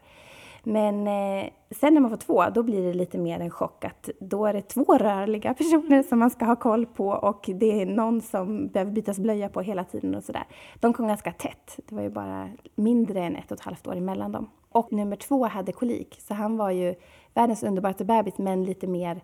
Men 0.63 1.07
eh, 1.07 1.51
sen 1.71 1.95
när 1.95 2.01
man 2.01 2.11
får 2.11 2.17
två, 2.17 2.45
då 2.55 2.63
blir 2.63 2.83
det 2.83 2.95
lite 2.95 3.19
mer 3.19 3.41
en 3.41 3.51
chock 3.51 3.85
att 3.85 4.11
då 4.21 4.47
är 4.47 4.53
det 4.53 4.63
två 4.63 4.99
rörliga 4.99 5.55
personer 5.59 6.03
som 6.03 6.19
man 6.19 6.31
ska 6.31 6.45
ha 6.45 6.57
koll 6.57 6.87
på 6.87 7.09
och 7.09 7.51
det 7.55 7.83
är 7.83 7.87
någon 7.87 8.21
som 8.21 8.69
behöver 8.69 8.93
bytas 8.93 9.19
blöja 9.19 9.49
på 9.49 9.61
hela 9.61 9.85
tiden 9.85 10.15
och 10.15 10.25
sådär. 10.25 10.45
De 10.81 10.93
kom 10.93 11.09
ganska 11.09 11.33
tätt. 11.33 11.79
Det 11.89 11.95
var 11.95 12.03
ju 12.03 12.11
bara 12.11 12.51
mindre 12.75 13.21
än 13.21 13.37
ett 13.37 13.53
och 13.53 13.59
ett 13.59 13.65
halvt 13.65 13.87
år 13.87 13.97
emellan 13.97 14.33
dem. 14.33 14.51
Och 14.73 14.93
nummer 14.93 15.17
två 15.17 15.47
hade 15.47 15.73
kolik, 15.73 16.17
så 16.21 16.35
han 16.35 16.57
var 16.57 16.71
ju 16.71 16.95
världens 17.35 17.63
underbaraste 17.63 18.05
bebis 18.05 18.39
men 18.39 18.65
lite 18.65 18.87
mer 18.87 19.21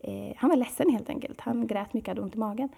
eh, 0.00 0.36
han 0.36 0.50
var 0.50 0.56
ledsen 0.56 0.90
helt 0.90 1.08
enkelt. 1.08 1.40
Han 1.40 1.66
grät 1.66 1.92
mycket, 1.92 2.08
hade 2.08 2.20
ont 2.20 2.34
i 2.34 2.38
magen. 2.38 2.68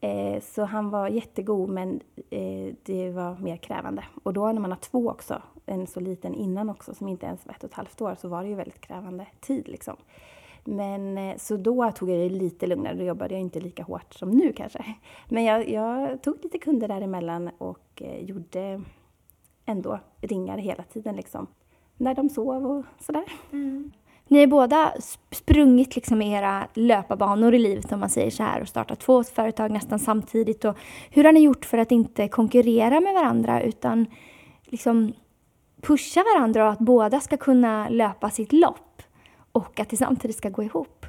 Eh, 0.00 0.40
så 0.40 0.64
han 0.64 0.90
var 0.90 1.08
jättegod 1.08 1.70
men 1.70 2.00
eh, 2.30 2.74
det 2.82 3.10
var 3.10 3.36
mer 3.38 3.56
krävande. 3.56 4.04
Och 4.22 4.32
då 4.32 4.52
när 4.52 4.60
man 4.60 4.70
har 4.70 4.78
två 4.78 5.08
också, 5.08 5.42
en 5.66 5.86
så 5.86 6.00
liten 6.00 6.34
innan 6.34 6.70
också 6.70 6.94
som 6.94 7.08
inte 7.08 7.26
ens 7.26 7.46
var 7.46 7.54
ett 7.54 7.64
och 7.64 7.70
ett 7.70 7.76
halvt 7.76 8.00
år, 8.00 8.16
så 8.20 8.28
var 8.28 8.42
det 8.42 8.48
ju 8.48 8.54
väldigt 8.54 8.80
krävande 8.80 9.26
tid 9.40 9.68
liksom. 9.68 9.96
Men 10.64 11.18
eh, 11.18 11.36
så 11.36 11.56
då 11.56 11.92
tog 11.92 12.10
jag 12.10 12.18
det 12.18 12.28
lite 12.28 12.66
lugnare, 12.66 12.94
då 12.94 13.04
jobbade 13.04 13.34
jag 13.34 13.40
inte 13.40 13.60
lika 13.60 13.82
hårt 13.82 14.14
som 14.14 14.30
nu 14.30 14.52
kanske. 14.52 14.84
Men 15.28 15.44
jag, 15.44 15.68
jag 15.68 16.22
tog 16.22 16.38
lite 16.42 16.58
kunder 16.58 16.88
däremellan 16.88 17.50
och 17.58 18.02
eh, 18.02 18.24
gjorde 18.24 18.82
ändå 19.64 20.00
ringar 20.20 20.58
hela 20.58 20.82
tiden 20.82 21.16
liksom. 21.16 21.46
När 21.96 22.14
de 22.14 22.28
sov 22.28 22.66
och 22.66 22.84
sådär. 23.00 23.24
Mm. 23.52 23.92
Ni 24.30 24.40
har 24.40 24.46
båda 24.46 24.92
sprungit 25.30 25.96
liksom 25.96 26.22
era 26.22 26.68
löparbanor 26.74 27.54
i 27.54 27.58
livet 27.58 27.92
om 27.92 28.00
man 28.00 28.10
säger 28.10 28.30
så 28.30 28.42
här 28.42 28.60
och 28.60 28.68
startat 28.68 29.00
två 29.00 29.24
företag 29.24 29.70
nästan 29.70 29.98
samtidigt. 29.98 30.64
Och 30.64 30.76
hur 31.10 31.24
har 31.24 31.32
ni 31.32 31.40
gjort 31.40 31.64
för 31.64 31.78
att 31.78 31.92
inte 31.92 32.28
konkurrera 32.28 33.00
med 33.00 33.14
varandra 33.14 33.62
utan 33.62 34.06
liksom 34.64 35.12
pusha 35.80 36.24
varandra 36.34 36.64
och 36.64 36.72
att 36.72 36.78
båda 36.78 37.20
ska 37.20 37.36
kunna 37.36 37.88
löpa 37.88 38.30
sitt 38.30 38.52
lopp 38.52 39.02
och 39.52 39.80
att 39.80 39.88
det 39.88 39.96
samtidigt 39.96 40.36
ska 40.36 40.48
gå 40.48 40.62
ihop? 40.62 41.06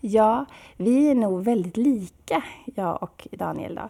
Ja, 0.00 0.46
vi 0.76 1.10
är 1.10 1.14
nog 1.14 1.44
väldigt 1.44 1.76
lika, 1.76 2.44
jag 2.64 3.02
och 3.02 3.28
Daniel. 3.30 3.74
Då. 3.74 3.88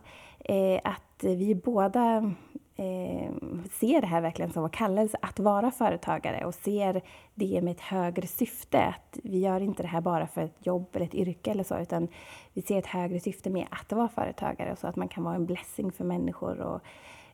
Eh, 0.54 0.80
att 0.84 1.24
vi 1.24 1.54
båda 1.54 2.32
eh, 2.76 3.32
ser 3.70 4.00
det 4.00 4.06
här 4.06 4.20
verkligen 4.20 4.52
som 4.52 4.62
vår 4.62 4.68
kallelse 4.68 5.18
att 5.22 5.38
vara 5.38 5.70
företagare 5.70 6.44
och 6.44 6.54
ser 6.54 7.02
det 7.34 7.62
med 7.62 7.72
ett 7.72 7.80
högre 7.80 8.26
syfte. 8.26 8.84
Att 8.84 9.18
vi 9.22 9.38
gör 9.38 9.60
inte 9.60 9.82
det 9.82 9.88
här 9.88 10.00
bara 10.00 10.26
för 10.26 10.40
ett 10.40 10.66
jobb 10.66 10.86
eller 10.92 11.06
ett 11.06 11.14
yrke 11.14 11.50
eller 11.50 11.64
så, 11.64 11.78
utan 11.78 12.08
vi 12.52 12.62
ser 12.62 12.78
ett 12.78 12.86
högre 12.86 13.20
syfte 13.20 13.50
med 13.50 13.66
att 13.70 13.92
vara 13.92 14.08
företagare 14.08 14.76
så 14.76 14.86
att 14.86 14.96
man 14.96 15.08
kan 15.08 15.24
vara 15.24 15.34
en 15.34 15.46
blessing 15.46 15.92
för 15.92 16.04
människor 16.04 16.60
och, 16.60 16.80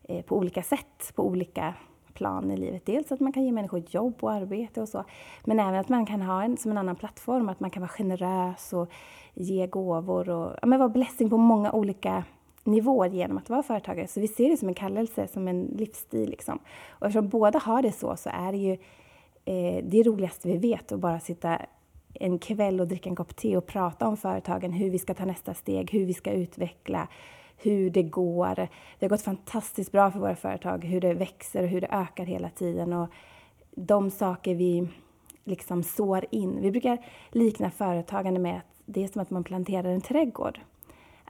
eh, 0.02 0.24
på 0.24 0.36
olika 0.36 0.62
sätt, 0.62 1.12
på 1.14 1.26
olika 1.26 1.74
plan 2.14 2.50
i 2.50 2.56
livet. 2.56 2.86
Dels 2.86 3.12
att 3.12 3.20
man 3.20 3.32
kan 3.32 3.44
ge 3.44 3.52
människor 3.52 3.82
jobb 3.88 4.14
och 4.20 4.32
arbete 4.32 4.80
och 4.80 4.88
så, 4.88 5.04
men 5.44 5.60
även 5.60 5.80
att 5.80 5.88
man 5.88 6.06
kan 6.06 6.22
ha 6.22 6.42
en 6.42 6.56
som 6.56 6.70
en 6.70 6.78
annan 6.78 6.96
plattform, 6.96 7.48
att 7.48 7.60
man 7.60 7.70
kan 7.70 7.80
vara 7.80 7.88
generös 7.88 8.72
och 8.72 8.88
ge 9.34 9.66
gåvor 9.66 10.28
och 10.28 10.56
ja, 10.62 10.66
men 10.66 10.78
vara 10.78 10.88
blessing 10.88 11.30
på 11.30 11.36
många 11.36 11.72
olika 11.72 12.24
nivåer 12.68 13.10
genom 13.10 13.38
att 13.38 13.50
vara 13.50 13.62
företagare. 13.62 14.08
Så 14.08 14.20
vi 14.20 14.28
ser 14.28 14.50
det 14.50 14.56
som 14.56 14.68
en 14.68 14.74
kallelse, 14.74 15.28
som 15.28 15.48
en 15.48 15.64
livsstil. 15.64 16.30
Liksom. 16.30 16.58
Och 16.88 17.06
eftersom 17.06 17.28
båda 17.28 17.58
har 17.58 17.82
det 17.82 17.92
så, 17.92 18.16
så 18.16 18.30
är 18.32 18.52
det 18.52 18.58
ju 18.58 18.72
eh, 19.44 19.84
det 19.84 20.02
roligaste 20.02 20.48
vi 20.48 20.58
vet 20.58 20.92
att 20.92 21.00
bara 21.00 21.20
sitta 21.20 21.58
en 22.14 22.38
kväll 22.38 22.80
och 22.80 22.88
dricka 22.88 23.10
en 23.10 23.16
kopp 23.16 23.36
te 23.36 23.56
och 23.56 23.66
prata 23.66 24.08
om 24.08 24.16
företagen, 24.16 24.72
hur 24.72 24.90
vi 24.90 24.98
ska 24.98 25.14
ta 25.14 25.24
nästa 25.24 25.54
steg, 25.54 25.90
hur 25.90 26.06
vi 26.06 26.14
ska 26.14 26.30
utveckla, 26.30 27.08
hur 27.56 27.90
det 27.90 28.02
går. 28.02 28.54
Det 28.98 29.06
har 29.06 29.08
gått 29.08 29.22
fantastiskt 29.22 29.92
bra 29.92 30.10
för 30.10 30.18
våra 30.18 30.36
företag, 30.36 30.84
hur 30.84 31.00
det 31.00 31.14
växer 31.14 31.62
och 31.62 31.68
hur 31.68 31.80
det 31.80 31.88
ökar 31.90 32.24
hela 32.24 32.50
tiden. 32.50 32.92
Och 32.92 33.08
de 33.70 34.10
saker 34.10 34.54
vi 34.54 34.88
liksom 35.44 35.82
sår 35.82 36.24
in. 36.30 36.58
Vi 36.60 36.70
brukar 36.70 36.98
likna 37.30 37.70
företagande 37.70 38.40
med 38.40 38.56
att 38.56 38.66
det 38.84 39.04
är 39.04 39.08
som 39.08 39.22
att 39.22 39.30
man 39.30 39.44
planterar 39.44 39.88
en 39.88 40.00
trädgård 40.00 40.60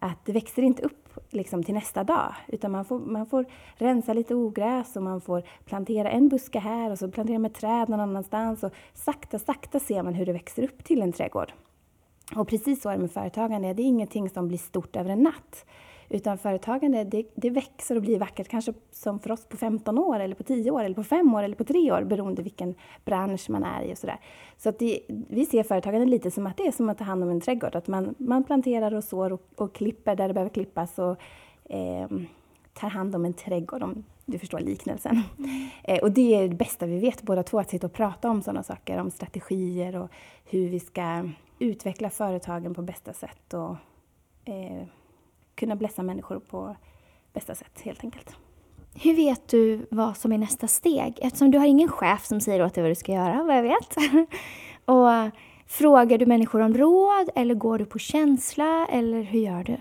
att 0.00 0.24
det 0.24 0.32
växer 0.32 0.62
inte 0.62 0.82
upp 0.82 1.07
liksom 1.30 1.62
till 1.62 1.74
nästa 1.74 2.04
dag, 2.04 2.34
utan 2.48 2.70
man 2.70 2.84
får, 2.84 2.98
man 2.98 3.26
får 3.26 3.44
rensa 3.74 4.12
lite 4.12 4.34
ogräs 4.34 4.96
och 4.96 5.02
man 5.02 5.20
får 5.20 5.42
plantera 5.64 6.10
en 6.10 6.28
buske 6.28 6.58
här 6.58 6.90
och 6.90 6.98
så 6.98 7.08
plantera 7.10 7.38
med 7.38 7.54
träd 7.54 7.88
någon 7.88 8.00
annanstans 8.00 8.62
och 8.62 8.72
sakta, 8.94 9.38
sakta 9.38 9.80
ser 9.80 10.02
man 10.02 10.14
hur 10.14 10.26
det 10.26 10.32
växer 10.32 10.64
upp 10.64 10.84
till 10.84 11.02
en 11.02 11.12
trädgård. 11.12 11.52
Och 12.36 12.48
precis 12.48 12.82
så 12.82 12.88
är 12.88 12.92
det 12.92 13.00
med 13.00 13.12
företagande, 13.12 13.74
det 13.74 13.82
är 13.82 13.86
ingenting 13.86 14.30
som 14.30 14.48
blir 14.48 14.58
stort 14.58 14.96
över 14.96 15.10
en 15.10 15.22
natt. 15.22 15.64
Utan 16.10 16.38
företagande, 16.38 17.04
det, 17.04 17.26
det, 17.34 17.50
växer 17.50 17.96
och 17.96 18.02
blir 18.02 18.18
vackert, 18.18 18.48
kanske 18.48 18.72
som 18.90 19.18
för 19.18 19.32
oss 19.32 19.44
på 19.44 19.56
15 19.56 19.98
år, 19.98 20.20
eller 20.20 20.34
på 20.34 20.42
10 20.42 20.70
år, 20.70 20.84
eller 20.84 20.94
på 20.94 21.04
5 21.04 21.34
år, 21.34 21.42
eller 21.42 21.56
på 21.56 21.64
3 21.64 21.92
år, 21.92 22.02
beroende 22.02 22.42
vilken 22.42 22.74
bransch 23.04 23.50
man 23.50 23.64
är 23.64 23.82
i 23.82 23.92
och 23.92 23.98
sådär. 23.98 24.20
Så 24.56 24.68
att 24.68 24.78
det, 24.78 25.00
vi 25.08 25.46
ser 25.46 25.62
företagande 25.62 26.06
lite 26.06 26.30
som 26.30 26.46
att 26.46 26.56
det 26.56 26.66
är 26.66 26.72
som 26.72 26.88
att 26.88 26.98
ta 26.98 27.04
hand 27.04 27.22
om 27.22 27.30
en 27.30 27.40
trädgård, 27.40 27.76
att 27.76 27.86
man, 27.86 28.14
man 28.18 28.44
planterar 28.44 28.94
och 28.94 29.04
sår 29.04 29.32
och, 29.32 29.42
och 29.56 29.74
klipper 29.74 30.16
där 30.16 30.28
det 30.28 30.34
behöver 30.34 30.50
klippas 30.50 30.98
och 30.98 31.16
eh, 31.64 32.08
tar 32.74 32.88
hand 32.88 33.14
om 33.14 33.24
en 33.24 33.34
trädgård, 33.34 33.82
om 33.82 34.04
du 34.26 34.38
förstår 34.38 34.60
liknelsen. 34.60 35.22
Mm. 35.38 35.68
Eh, 35.84 35.98
och 35.98 36.12
det 36.12 36.34
är 36.34 36.48
det 36.48 36.54
bästa 36.54 36.86
vi 36.86 36.98
vet 36.98 37.22
båda 37.22 37.42
två, 37.42 37.58
att 37.58 37.70
sitta 37.70 37.86
och 37.86 37.92
prata 37.92 38.30
om 38.30 38.42
sådana 38.42 38.62
saker, 38.62 38.98
om 38.98 39.10
strategier 39.10 39.96
och 39.96 40.10
hur 40.44 40.68
vi 40.68 40.80
ska 40.80 41.28
utveckla 41.58 42.10
företagen 42.10 42.74
på 42.74 42.82
bästa 42.82 43.12
sätt 43.12 43.54
och 43.54 43.76
eh, 44.44 44.86
kunna 45.58 45.76
blessa 45.76 46.02
människor 46.02 46.38
på 46.38 46.76
bästa 47.32 47.54
sätt 47.54 47.80
helt 47.84 48.04
enkelt. 48.04 48.36
Hur 48.94 49.14
vet 49.14 49.48
du 49.48 49.86
vad 49.90 50.16
som 50.16 50.32
är 50.32 50.38
nästa 50.38 50.68
steg? 50.68 51.18
Eftersom 51.22 51.50
du 51.50 51.58
har 51.58 51.66
ingen 51.66 51.88
chef 51.88 52.26
som 52.26 52.40
säger 52.40 52.64
åt 52.64 52.74
dig 52.74 52.82
vad 52.82 52.90
du 52.90 52.94
ska 52.94 53.12
göra, 53.12 53.42
vad 53.42 53.56
jag 53.56 53.62
vet. 53.62 53.96
och 54.84 55.32
Frågar 55.70 56.18
du 56.18 56.26
människor 56.26 56.60
om 56.60 56.74
råd 56.74 57.30
eller 57.34 57.54
går 57.54 57.78
du 57.78 57.84
på 57.84 57.98
känsla 57.98 58.86
eller 58.86 59.22
hur 59.22 59.40
gör 59.40 59.64
du? 59.64 59.72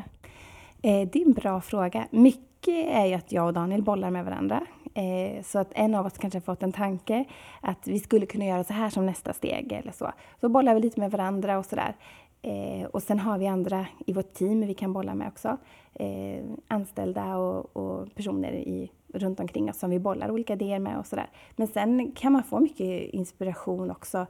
Eh, 0.82 1.10
det 1.10 1.22
är 1.22 1.26
en 1.26 1.34
bra 1.34 1.62
fråga. 1.62 2.08
Mycket 2.12 2.88
är 2.88 3.06
ju 3.06 3.14
att 3.14 3.32
jag 3.32 3.48
och 3.48 3.54
Daniel 3.54 3.84
bollar 3.84 4.12
med 4.12 4.26
varandra. 4.26 4.66
Eh, 4.94 5.44
så 5.44 5.60
att 5.60 5.72
en 5.72 5.96
av 5.96 6.06
oss 6.06 6.18
kanske 6.18 6.38
har 6.38 6.42
fått 6.42 6.64
en 6.64 6.72
tanke 6.72 7.26
att 7.62 7.88
vi 7.88 8.00
skulle 8.00 8.26
kunna 8.26 8.46
göra 8.46 8.64
så 8.64 8.74
här 8.74 8.90
som 8.90 9.06
nästa 9.06 9.34
steg 9.34 9.72
eller 9.72 9.92
så. 9.92 10.12
Så 10.42 10.50
bollar 10.50 10.74
vi 10.74 10.80
lite 10.80 11.00
med 11.00 11.12
varandra 11.12 11.58
och 11.58 11.66
sådär. 11.66 11.96
Eh, 12.42 12.86
och 12.86 13.04
sen 13.04 13.20
har 13.20 13.38
vi 13.38 13.48
andra 13.48 13.88
i 14.06 14.14
vårt 14.14 14.34
team 14.34 14.62
vi 14.62 14.74
kan 14.74 14.94
bolla 14.94 15.16
med 15.16 15.28
också. 15.28 15.58
Eh, 15.94 16.44
anställda 16.68 17.38
och, 17.38 17.78
och, 17.78 18.16
personer 18.16 18.52
i, 18.52 18.92
runt 19.14 19.40
omkring 19.40 19.70
oss 19.70 19.80
som 19.80 19.90
vi 19.90 20.00
bollar 20.00 20.32
olika 20.32 20.54
idéer 20.54 20.80
med 20.80 20.98
och 20.98 21.06
sådär. 21.06 21.30
Men 21.56 21.68
sen 21.68 22.12
kan 22.12 22.34
man 22.34 22.44
få 22.44 22.60
mycket 22.60 23.14
inspiration 23.14 23.92
också 23.92 24.26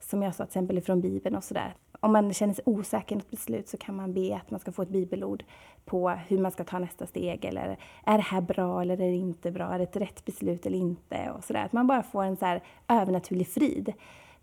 som 0.00 0.22
jag 0.22 0.34
sa 0.34 0.44
till 0.44 0.50
exempel 0.50 0.80
från 0.80 1.00
Bibeln 1.00 1.36
och 1.36 1.44
sådär. 1.44 1.74
Om 2.00 2.12
man 2.12 2.32
känner 2.32 2.54
sig 2.54 2.64
osäker 2.66 3.14
i 3.14 3.18
något 3.18 3.30
beslut 3.30 3.68
så 3.68 3.76
kan 3.76 3.96
man 3.96 4.14
be 4.14 4.36
att 4.36 4.50
man 4.50 4.60
ska 4.60 4.72
få 4.72 4.82
ett 4.82 4.88
bibelord 4.88 5.44
på 5.84 6.08
hur 6.08 6.38
man 6.38 6.50
ska 6.50 6.64
ta 6.64 6.78
nästa 6.78 7.06
steg 7.06 7.44
eller 7.44 7.78
är 8.04 8.16
det 8.16 8.24
här 8.24 8.40
bra 8.40 8.82
eller 8.82 8.94
är 8.94 9.10
det 9.10 9.16
inte 9.16 9.50
bra? 9.50 9.72
Är 9.72 9.78
det 9.78 9.84
ett 9.84 9.96
rätt 9.96 10.24
beslut 10.24 10.66
eller 10.66 10.78
inte? 10.78 11.30
Och 11.30 11.44
sådär. 11.44 11.64
Att 11.64 11.72
man 11.72 11.86
bara 11.86 12.02
får 12.02 12.24
en 12.24 12.36
så 12.36 12.44
här 12.44 12.62
övernaturlig 12.88 13.48
frid. 13.48 13.92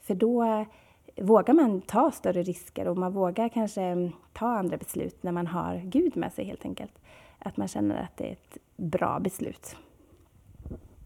För 0.02 0.16
då 0.16 0.66
vågar 1.16 1.54
man 1.54 1.82
ta 1.82 2.12
större 2.12 2.44
risker 2.44 2.88
och 2.88 2.98
man 2.98 3.14
vågar 3.14 3.50
kanske 3.50 4.12
ta 4.34 4.48
andra 4.48 4.78
beslut 4.78 5.24
när 5.24 5.32
man 5.32 5.48
har 5.48 5.82
Gud 5.86 6.18
med 6.18 6.34
sig 6.34 6.46
helt 6.46 6.66
enkelt. 6.66 6.94
Att 7.40 7.58
man 7.58 7.68
känner 7.68 8.04
att 8.04 8.18
det 8.18 8.28
är 8.28 8.32
ett 8.32 8.58
bra 8.78 9.20
beslut. 9.20 9.76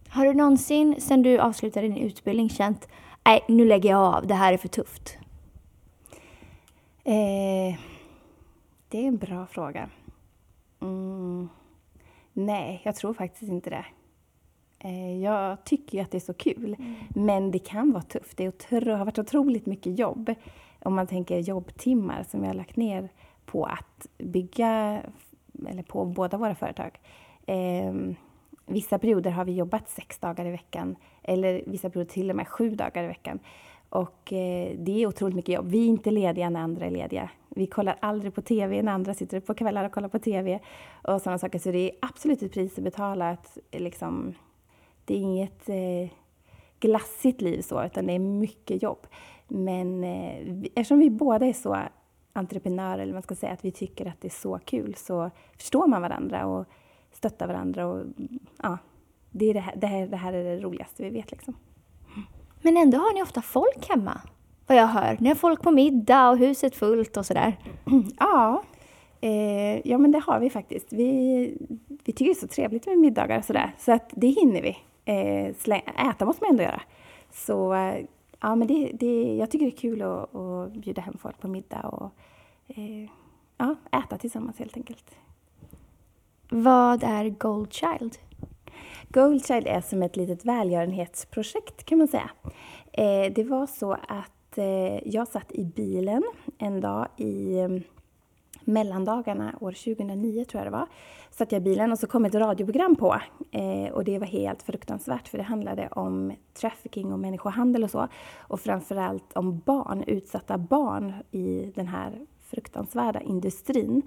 Har 0.10 0.26
du 0.26 0.34
någonsin 0.34 1.02
sedan 1.02 1.22
du 1.22 1.40
avslutade 1.40 1.88
din 1.88 1.98
utbildning 1.98 2.50
känt 2.50 2.88
nej, 3.26 3.46
nu 3.48 3.66
lägger 3.66 3.90
jag 3.90 4.16
av, 4.16 4.28
det 4.28 4.34
här 4.34 4.54
är 4.54 4.58
för 4.58 4.68
tufft? 4.68 5.18
Eh, 7.04 7.80
det 8.90 8.98
är 8.98 9.08
en 9.08 9.18
bra 9.18 9.46
fråga. 9.46 9.90
Mm, 10.82 11.50
nej, 12.34 12.82
jag 12.84 12.96
tror 12.96 13.14
faktiskt 13.14 13.52
inte 13.52 13.70
det. 13.70 13.86
Eh, 14.80 15.22
jag 15.22 15.64
tycker 15.64 15.98
ju 15.98 16.04
att 16.04 16.12
det 16.12 16.18
är 16.18 16.20
så 16.20 16.34
kul, 16.34 16.76
mm. 16.80 16.96
men 17.10 17.52
det 17.52 17.60
kan 17.60 17.92
vara 17.92 18.04
tufft. 18.04 18.38
Det 18.38 18.48
otro, 18.48 18.92
har 18.92 19.06
varit 19.06 19.20
otroligt 19.20 19.66
mycket 19.66 20.00
jobb. 20.00 20.34
Om 20.84 20.96
man 20.96 21.08
tänker 21.08 21.38
jobbtimmar 21.40 22.24
som 22.24 22.44
jag 22.44 22.50
har 22.50 22.56
lagt 22.56 22.76
ner 22.76 23.10
på 23.46 23.66
att 23.66 24.08
bygga, 24.18 25.02
eller 25.68 25.84
på 25.84 26.06
båda 26.06 26.38
våra 26.38 26.56
företag. 26.56 27.00
Eh, 27.46 27.94
vissa 28.66 29.00
perioder 29.00 29.32
har 29.32 29.46
vi 29.46 29.56
jobbat 29.56 29.90
sex 29.90 30.20
dagar 30.20 30.46
i 30.46 30.52
veckan, 30.52 30.96
eller 31.24 31.64
vissa 31.66 31.90
perioder 31.90 32.12
till 32.12 32.30
och 32.30 32.36
med 32.36 32.48
sju 32.48 32.76
dagar 32.76 33.04
i 33.04 33.08
veckan. 33.08 33.40
Och 33.90 34.34
eh, 34.34 34.76
det 34.78 35.04
är 35.04 35.08
otroligt 35.08 35.36
mycket 35.36 35.56
jobb. 35.56 35.68
Vi 35.68 35.84
är 35.84 35.88
inte 35.88 36.12
lediga 36.12 36.50
när 36.50 36.60
andra 36.60 36.86
är 36.86 36.92
lediga. 36.92 37.30
Vi 37.50 37.68
kollar 37.68 37.98
aldrig 38.00 38.36
på 38.36 38.42
TV 38.42 38.82
när 38.82 38.92
andra 38.92 39.14
sitter 39.14 39.40
på 39.40 39.54
kvällar 39.54 39.86
och 39.86 39.92
kollar 39.92 40.10
på 40.10 40.20
TV 40.20 40.60
och 41.04 41.22
sådana 41.22 41.38
saker. 41.38 41.60
Så 41.60 41.72
det 41.72 41.90
är 41.90 41.92
absolut 42.02 42.42
ett 42.42 42.54
pris 42.54 42.78
att 42.78 42.84
betala 42.84 43.30
att 43.30 43.58
liksom 43.72 44.34
det 45.10 45.16
är 45.16 45.20
inget 45.20 45.70
eh, 45.70 46.10
glassigt 46.80 47.42
liv 47.42 47.62
så, 47.62 47.84
utan 47.84 48.08
det 48.08 48.14
är 48.14 48.20
mycket 48.20 48.84
jobb. 48.84 49.08
Men 49.48 50.04
eh, 50.04 50.70
eftersom 50.76 51.00
vi 51.00 51.10
båda 51.10 51.46
är 51.46 51.54
så 51.54 51.78
entreprenörer, 52.34 53.00
eller 53.00 53.14
man 53.14 53.22
ska 53.22 53.36
säga 53.36 53.54
att 53.54 53.66
vi 53.66 53.72
tycker 53.72 54.06
att 54.06 54.22
det 54.22 54.28
är 54.28 54.42
så 54.42 54.60
kul, 54.66 54.96
så 54.96 55.32
förstår 55.58 55.88
man 55.88 56.02
varandra 56.02 56.46
och 56.46 56.66
stöttar 57.12 57.48
varandra. 57.48 57.88
Och, 57.88 58.06
ja, 58.64 58.78
det, 59.32 59.46
är 59.46 59.54
det, 59.54 59.60
här, 59.60 59.76
det, 59.76 59.88
här, 59.88 60.08
det 60.08 60.18
här 60.18 60.34
är 60.34 60.44
det 60.44 60.64
roligaste 60.64 61.04
vi 61.04 61.10
vet. 61.10 61.32
Liksom. 61.32 61.56
Men 62.62 62.78
ändå 62.78 62.98
har 62.98 63.14
ni 63.14 63.24
ofta 63.24 63.42
folk 63.42 63.90
hemma, 63.90 64.22
vad 64.68 64.78
jag 64.78 64.88
hör. 64.88 65.18
Ni 65.20 65.28
har 65.28 65.36
folk 65.36 65.62
på 65.62 65.72
middag 65.72 66.30
och 66.30 66.38
huset 66.38 66.76
fullt 66.76 67.18
och 67.18 67.26
sådär. 67.26 67.58
Ja, 68.20 68.64
eh, 69.22 69.88
ja 69.88 69.98
men 69.98 70.12
det 70.12 70.20
har 70.20 70.40
vi 70.40 70.50
faktiskt. 70.50 70.94
Vi, 70.94 71.58
vi 72.04 72.14
tycker 72.14 72.26
det 72.26 72.32
är 72.32 72.36
så 72.36 72.48
trevligt 72.48 72.86
med 72.86 72.98
middagar 72.98 73.38
och 73.38 73.46
sådär, 73.46 73.76
så 73.78 73.92
att 73.92 74.10
det 74.12 74.28
hinner 74.28 74.62
vi 74.62 74.78
eh, 75.10 75.56
släng, 75.56 75.82
äta 76.10 76.26
måste 76.26 76.44
man 76.44 76.52
ändå 76.52 76.64
göra. 76.64 76.82
Så 77.32 77.74
eh, 77.74 78.06
ja, 78.40 78.56
men 78.56 78.68
det, 78.68 78.92
det, 78.94 79.36
jag 79.38 79.52
tycker 79.52 79.66
det 79.66 79.72
är 79.72 79.78
kul 79.78 80.02
att, 80.02 80.36
att 80.36 80.72
bjuda 80.72 81.02
hem 81.02 81.18
folk 81.22 81.40
på 81.40 81.48
middag 81.48 81.82
och 81.82 82.12
eh, 82.68 83.10
ja, 83.58 83.76
äta 83.92 84.18
tillsammans 84.18 84.60
helt 84.60 84.78
enkelt. 84.78 85.16
Vad 86.50 87.04
är 87.04 87.30
Goldchild? 87.30 88.18
Goldchild 89.10 89.68
är 89.68 89.82
som 89.82 90.04
ett 90.04 90.16
litet 90.16 90.46
välgörenhetsprojekt 90.46 91.84
kan 91.84 91.98
man 91.98 92.08
säga. 92.08 92.30
Eh, 92.92 93.34
det 93.34 93.44
var 93.44 93.68
så 93.68 93.92
att 94.08 94.58
eh, 94.58 95.08
jag 95.08 95.28
satt 95.28 95.52
i 95.52 95.66
bilen 95.66 96.24
en 96.58 96.82
dag 96.82 97.08
i 97.18 97.58
mellandagarna 98.64 99.56
år 99.60 99.72
2009 99.72 100.46
tror 100.46 100.64
jag 100.64 100.68
det 100.68 100.78
var, 100.78 100.88
satt 101.40 101.52
jag 101.52 101.62
i 101.62 101.64
bilen 101.64 101.92
och 101.92 102.00
så 102.00 102.08
kom 102.08 102.26
ett 102.26 102.36
radioprogram 102.36 102.96
på. 102.96 103.22
Eh, 103.52 103.94
och 103.94 104.04
det 104.04 104.20
var 104.20 104.28
helt 104.28 104.64
fruktansvärt 104.64 105.28
för 105.28 105.38
det 105.38 105.44
handlade 105.44 105.88
om 105.88 106.34
trafficking 106.54 107.14
och 107.14 107.20
människohandel 107.20 107.84
och 107.84 107.92
så. 107.92 108.08
Och 108.38 108.60
framförallt 108.60 109.34
om 109.34 109.60
barn, 109.66 110.04
utsatta 110.08 110.58
barn 110.58 111.14
i 111.32 111.72
den 111.76 111.88
här 111.88 112.26
fruktansvärda 112.42 113.22
industrin 113.22 114.02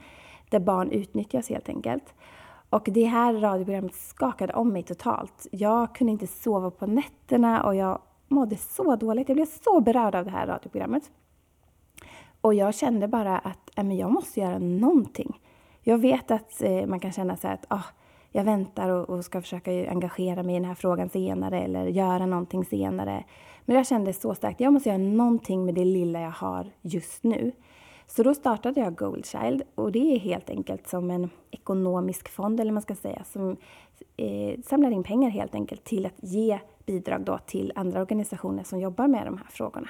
där 0.51 0.61
barn 0.61 0.91
utnyttjas 0.91 1.49
helt 1.49 1.69
enkelt. 1.69 2.15
Och 2.71 2.89
det 2.93 3.05
här 3.05 3.35
radioprogrammet 3.35 3.95
skakade 3.95 4.53
om 4.53 4.73
mig 4.73 4.83
totalt. 4.83 5.47
Jag 5.51 5.95
kunde 5.95 6.13
inte 6.13 6.27
sova 6.27 6.71
på 6.71 6.87
nätterna 6.87 7.63
och 7.63 7.75
jag 7.75 7.99
mådde 8.29 8.57
så 8.57 8.97
dåligt. 8.97 9.29
Jag 9.29 9.37
blev 9.37 9.49
så 9.65 9.81
berörd 9.81 10.15
av 10.15 10.25
det 10.25 10.31
här 10.31 10.47
radioprogrammet. 10.47 11.11
Och 12.41 12.55
jag 12.55 12.75
kände 12.75 13.09
bara 13.09 13.39
att 13.39 13.71
äh, 13.77 13.85
men 13.85 13.97
jag 13.97 14.13
måste 14.13 14.41
göra 14.41 14.59
någonting. 14.59 15.39
Jag 15.83 15.99
vet 15.99 16.31
att 16.31 16.63
eh, 16.63 16.87
man 16.87 17.01
kan 17.01 17.13
känna 17.13 17.37
så 17.37 17.49
att 17.49 17.65
ah, 17.69 17.85
jag 18.31 18.45
väntar 18.45 18.89
och, 18.89 19.11
och, 19.11 19.25
ska 19.25 19.41
försöka 19.41 19.71
engagera 19.71 20.43
mig 20.43 20.55
i 20.55 20.59
den 20.59 20.69
här 20.69 20.75
frågan 20.75 21.09
senare 21.09 21.61
eller 21.61 21.87
göra 21.87 22.27
någonting 22.27 22.65
senare. 22.65 23.25
Men 23.65 23.77
jag 23.77 23.87
kände 23.87 24.13
så 24.13 24.35
starkt, 24.35 24.61
jag 24.61 24.73
måste 24.73 24.89
göra 24.89 24.99
någonting 24.99 25.65
med 25.65 25.75
det 25.75 25.85
lilla 25.85 26.21
jag 26.21 26.31
har 26.31 26.71
just 26.83 27.23
nu. 27.23 27.53
Så 28.07 28.23
då 28.23 28.35
startade 28.35 28.81
jag 28.81 28.97
Goldchild 28.97 29.63
och 29.75 29.93
det 29.93 30.15
är 30.15 30.19
helt 30.19 30.51
enkelt 30.51 30.89
som 30.89 31.11
en 31.11 31.31
ekonomisk 31.51 32.29
fond, 32.29 32.61
eller 32.61 32.73
man 32.73 32.83
ska 32.83 32.95
säga, 32.95 33.25
som 33.25 33.57
eh, 34.17 34.61
samlar 34.65 34.91
in 34.91 35.03
pengar 35.03 35.31
helt 35.31 35.55
enkelt 35.55 35.85
till 35.85 36.07
att 36.07 36.17
ge 36.23 36.59
bidrag 36.87 37.21
då 37.21 37.39
till 37.39 37.73
andra 37.75 38.01
organisationer 38.01 38.65
som 38.65 38.81
jobbar 38.81 39.09
med 39.09 39.27
de 39.27 39.39
här 39.39 39.47
frågorna 39.51 39.89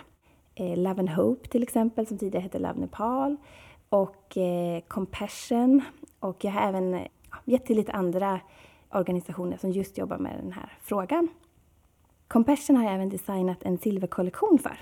eh, 0.54 0.76
Love 0.76 1.00
and 1.00 1.10
Hope 1.10 1.48
till 1.48 1.62
exempel, 1.62 2.06
som 2.06 2.18
tidigare 2.18 2.42
hette 2.42 2.58
Love 2.58 2.80
Nepal, 2.80 3.36
och 3.92 4.36
eh, 4.36 4.80
Compassion. 4.88 5.82
Och 6.20 6.44
jag 6.44 6.52
har 6.52 6.68
även 6.68 6.92
ja, 7.30 7.36
gett 7.44 7.66
till 7.66 7.76
lite 7.76 7.92
andra 7.92 8.40
organisationer 8.90 9.56
som 9.56 9.70
just 9.70 9.98
jobbar 9.98 10.18
med 10.18 10.36
den 10.42 10.52
här 10.52 10.78
frågan. 10.82 11.28
Compassion 12.28 12.76
har 12.76 12.84
jag 12.84 12.94
även 12.94 13.08
designat 13.08 13.62
en 13.62 13.78
silverkollektion 13.78 14.58
för. 14.58 14.80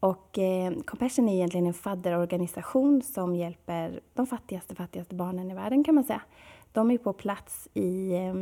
Och 0.00 0.38
eh, 0.38 0.72
Compassion 0.84 1.28
är 1.28 1.34
egentligen 1.34 1.66
en 1.66 1.74
fadderorganisation 1.74 3.02
som 3.02 3.36
hjälper 3.36 4.00
de 4.14 4.26
fattigaste, 4.26 4.74
fattigaste 4.74 5.14
barnen 5.14 5.50
i 5.50 5.54
världen 5.54 5.84
kan 5.84 5.94
man 5.94 6.04
säga. 6.04 6.22
De 6.72 6.90
är 6.90 6.98
på 6.98 7.12
plats 7.12 7.68
i 7.74 8.12
eh, 8.14 8.34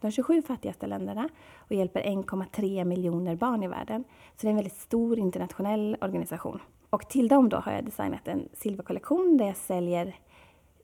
de 0.00 0.10
27 0.10 0.42
fattigaste 0.42 0.86
länderna 0.86 1.28
och 1.58 1.72
hjälper 1.72 2.02
1,3 2.02 2.84
miljoner 2.84 3.36
barn 3.36 3.62
i 3.62 3.68
världen. 3.68 4.04
Så 4.36 4.40
det 4.40 4.46
är 4.46 4.50
en 4.50 4.56
väldigt 4.56 4.80
stor 4.80 5.18
internationell 5.18 5.96
organisation. 6.00 6.60
Och 6.90 7.08
till 7.08 7.28
dem 7.28 7.48
då 7.48 7.56
har 7.56 7.72
jag 7.72 7.84
designat 7.84 8.28
en 8.28 8.48
silverkollektion 8.52 9.36
där 9.36 9.46
jag 9.46 9.56
säljer 9.56 10.16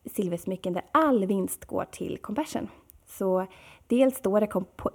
silversmycken 0.04 0.72
där 0.72 0.82
all 0.92 1.26
vinst 1.26 1.64
går 1.64 1.84
till 1.84 2.18
Compassion. 2.18 2.68
Så 3.06 3.46
dels 3.86 4.16
står 4.16 4.40
det 4.40 4.46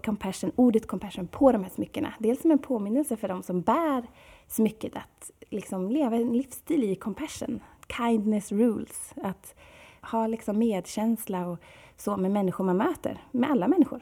compassion, 0.06 0.52
ordet 0.56 0.88
compassion 0.88 1.28
på 1.28 1.52
de 1.52 1.63
här 1.63 1.69
smyckena. 1.69 2.13
Dels 2.19 2.41
som 2.41 2.52
en 2.52 2.60
påminnelse 2.60 3.17
för 3.17 3.28
de 3.28 3.43
som 3.43 3.62
bär 3.62 4.04
smycket 4.47 4.95
att 4.95 5.32
liksom 5.50 5.89
leva 5.89 6.15
en 6.15 6.34
livsstil 6.34 6.84
i 6.84 6.95
compassion. 6.95 7.60
Kindness 7.97 8.52
rules. 8.52 9.13
Att 9.24 9.56
ha 10.02 10.28
liksom 10.28 10.58
medkänsla 10.60 11.47
och 11.47 11.58
så 11.97 12.17
med 12.17 12.32
människor 12.32 12.63
man 12.63 12.78
möter, 12.78 13.24
med 13.32 13.52
alla 13.52 13.67
människor. 13.67 14.02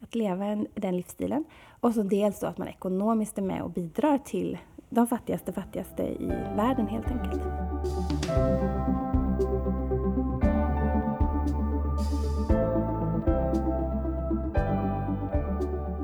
Att 0.00 0.14
leva 0.14 0.64
den 0.74 0.96
livsstilen. 0.96 1.44
Och 1.80 1.94
så 1.94 2.02
dels 2.02 2.40
då 2.40 2.46
att 2.46 2.58
man 2.58 2.68
ekonomiskt 2.68 3.38
är 3.38 3.42
med 3.42 3.62
och 3.62 3.70
bidrar 3.70 4.18
till 4.18 4.58
de 4.90 5.06
fattigaste 5.06 5.52
fattigaste 5.52 6.02
i 6.02 6.26
världen 6.56 6.86
helt 6.86 7.06
enkelt. 7.06 7.42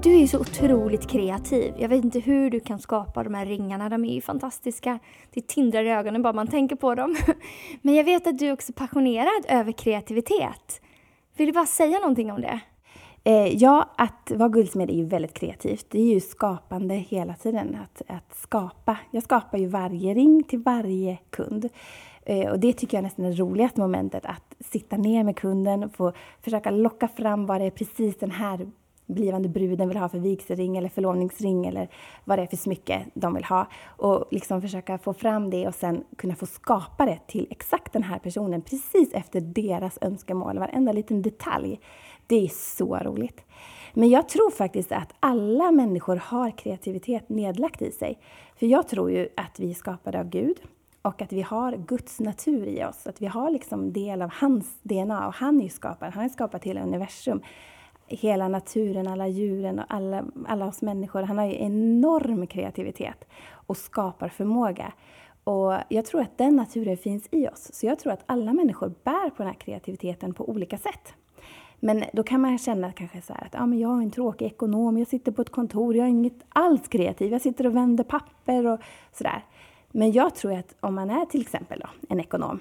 Du 0.02 0.14
är 0.14 0.18
ju 0.18 0.28
så 0.28 0.40
otroligt 0.40 1.10
kreativ. 1.10 1.74
Jag 1.78 1.88
vet 1.88 2.04
inte 2.04 2.20
hur 2.20 2.50
du 2.50 2.60
kan 2.60 2.78
skapa 2.78 3.24
de 3.24 3.34
här 3.34 3.46
ringarna. 3.46 3.88
De 3.88 4.04
är 4.04 4.14
ju 4.14 4.20
fantastiska. 4.20 4.98
Det 5.30 5.46
tindrar 5.46 5.84
i 5.84 5.90
ögonen 5.90 6.22
bara 6.22 6.32
man 6.32 6.46
tänker 6.46 6.76
på 6.76 6.94
dem. 6.94 7.16
Men 7.82 7.94
jag 7.94 8.04
vet 8.04 8.26
att 8.26 8.38
du 8.38 8.46
är 8.46 8.52
också 8.52 8.72
passionerad 8.72 9.44
över 9.48 9.72
kreativitet. 9.72 10.80
Vill 11.36 11.46
du 11.46 11.52
bara 11.52 11.66
säga 11.66 11.98
någonting 11.98 12.32
om 12.32 12.40
det? 12.40 12.60
Eh, 13.26 13.56
ja, 13.56 13.90
att 13.96 14.32
vara 14.34 14.48
guldsmed 14.48 14.90
är 14.90 14.94
ju 14.94 15.04
väldigt 15.04 15.34
kreativt. 15.34 15.86
Det 15.88 16.00
är 16.00 16.14
ju 16.14 16.20
skapande 16.20 16.94
hela 16.94 17.34
tiden. 17.34 17.76
Att, 17.84 18.02
att 18.08 18.34
skapa. 18.36 18.98
Jag 19.10 19.22
skapar 19.22 19.58
ju 19.58 19.66
varje 19.66 20.14
ring 20.14 20.42
till 20.42 20.58
varje 20.58 21.18
kund. 21.30 21.68
Eh, 22.22 22.50
och 22.50 22.58
det 22.58 22.72
tycker 22.72 22.96
jag 22.96 23.02
nästan 23.02 23.24
är 23.24 23.30
det 23.30 23.36
roligaste 23.36 23.80
momentet. 23.80 24.26
Att 24.26 24.54
sitta 24.60 24.96
ner 24.96 25.24
med 25.24 25.36
kunden 25.36 25.84
och 25.84 25.94
få 25.94 26.12
försöka 26.40 26.70
locka 26.70 27.08
fram 27.08 27.46
vad 27.46 27.60
det 27.60 27.64
är 27.64 27.70
precis 27.70 28.18
den 28.18 28.30
här 28.30 28.70
blivande 29.06 29.48
bruden 29.48 29.88
vill 29.88 29.96
ha 29.96 30.08
för 30.08 30.18
vigselring 30.18 30.76
eller 30.76 30.88
förlovningsring 30.88 31.66
eller 31.66 31.88
vad 32.24 32.38
det 32.38 32.42
är 32.42 32.46
för 32.46 32.56
smycke 32.56 33.06
de 33.14 33.34
vill 33.34 33.44
ha. 33.44 33.66
Och 33.86 34.24
liksom 34.30 34.62
försöka 34.62 34.98
få 34.98 35.14
fram 35.14 35.50
det 35.50 35.68
och 35.68 35.74
sen 35.74 36.04
kunna 36.16 36.34
få 36.36 36.46
skapa 36.46 37.06
det 37.06 37.18
till 37.26 37.46
exakt 37.50 37.92
den 37.92 38.02
här 38.02 38.18
personen 38.18 38.62
precis 38.62 39.12
efter 39.12 39.40
deras 39.40 39.98
önskemål, 40.00 40.58
varenda 40.58 40.92
liten 40.92 41.22
detalj. 41.22 41.80
Det 42.26 42.44
är 42.44 42.48
så 42.48 42.96
roligt. 42.96 43.44
Men 43.94 44.08
jag 44.08 44.28
tror 44.28 44.50
faktiskt 44.50 44.92
att 44.92 45.12
alla 45.20 45.70
människor 45.70 46.16
har 46.16 46.50
kreativitet 46.50 47.28
nedlagt 47.28 47.82
i 47.82 47.90
sig. 47.90 48.18
För 48.56 48.66
jag 48.66 48.88
tror 48.88 49.10
ju 49.10 49.28
att 49.36 49.60
vi 49.60 49.70
är 49.70 49.74
skapade 49.74 50.20
av 50.20 50.28
Gud 50.28 50.56
och 51.02 51.22
att 51.22 51.32
vi 51.32 51.42
har 51.42 51.76
Guds 51.76 52.20
natur 52.20 52.66
i 52.66 52.84
oss. 52.84 53.06
Att 53.06 53.22
vi 53.22 53.26
har 53.26 53.50
liksom 53.50 53.92
del 53.92 54.22
av 54.22 54.30
hans 54.32 54.66
DNA 54.82 55.26
och 55.26 55.34
han 55.34 55.60
är 55.60 55.64
ju 55.64 55.70
skaparen. 55.70 56.12
Han 56.12 56.22
har 56.22 56.28
skapat 56.28 56.64
hela 56.64 56.82
universum. 56.82 57.40
Hela 58.06 58.48
naturen, 58.48 59.08
alla 59.08 59.28
djuren 59.28 59.78
och 59.78 59.84
alla, 59.88 60.24
alla 60.46 60.66
oss 60.66 60.82
människor. 60.82 61.22
Han 61.22 61.38
har 61.38 61.44
ju 61.44 61.54
enorm 61.54 62.46
kreativitet 62.46 63.24
och 63.50 63.76
skapar 63.76 64.28
förmåga. 64.28 64.92
Och 65.44 65.74
jag 65.88 66.04
tror 66.04 66.20
att 66.20 66.38
den 66.38 66.56
naturen 66.56 66.96
finns 66.96 67.28
i 67.30 67.48
oss. 67.48 67.70
Så 67.72 67.86
jag 67.86 67.98
tror 67.98 68.12
att 68.12 68.22
alla 68.26 68.52
människor 68.52 68.94
bär 69.04 69.30
på 69.30 69.36
den 69.42 69.46
här 69.46 69.60
kreativiteten 69.60 70.34
på 70.34 70.48
olika 70.48 70.78
sätt. 70.78 71.14
Men 71.80 72.04
då 72.12 72.22
kan 72.22 72.40
man 72.40 72.58
känna 72.58 72.92
kanske 72.92 73.22
så 73.22 73.32
att 73.32 73.54
ah, 73.54 73.66
men 73.66 73.78
jag 73.78 73.98
är 73.98 74.02
en 74.02 74.10
tråkig 74.10 74.46
ekonom, 74.46 74.98
jag 74.98 75.08
sitter 75.08 75.32
på 75.32 75.42
ett 75.42 75.50
kontor, 75.50 75.96
jag 75.96 76.04
är 76.04 76.10
inget 76.10 76.44
alls 76.48 76.88
kreativ, 76.88 77.32
jag 77.32 77.40
sitter 77.40 77.66
och 77.66 77.76
vänder 77.76 78.04
papper 78.04 78.66
och 78.66 78.80
sådär. 79.12 79.44
Men 79.90 80.12
jag 80.12 80.34
tror 80.34 80.52
att 80.52 80.74
om 80.80 80.94
man 80.94 81.10
är 81.10 81.26
till 81.26 81.40
exempel 81.40 81.80
då, 81.80 81.88
en 82.08 82.20
ekonom 82.20 82.60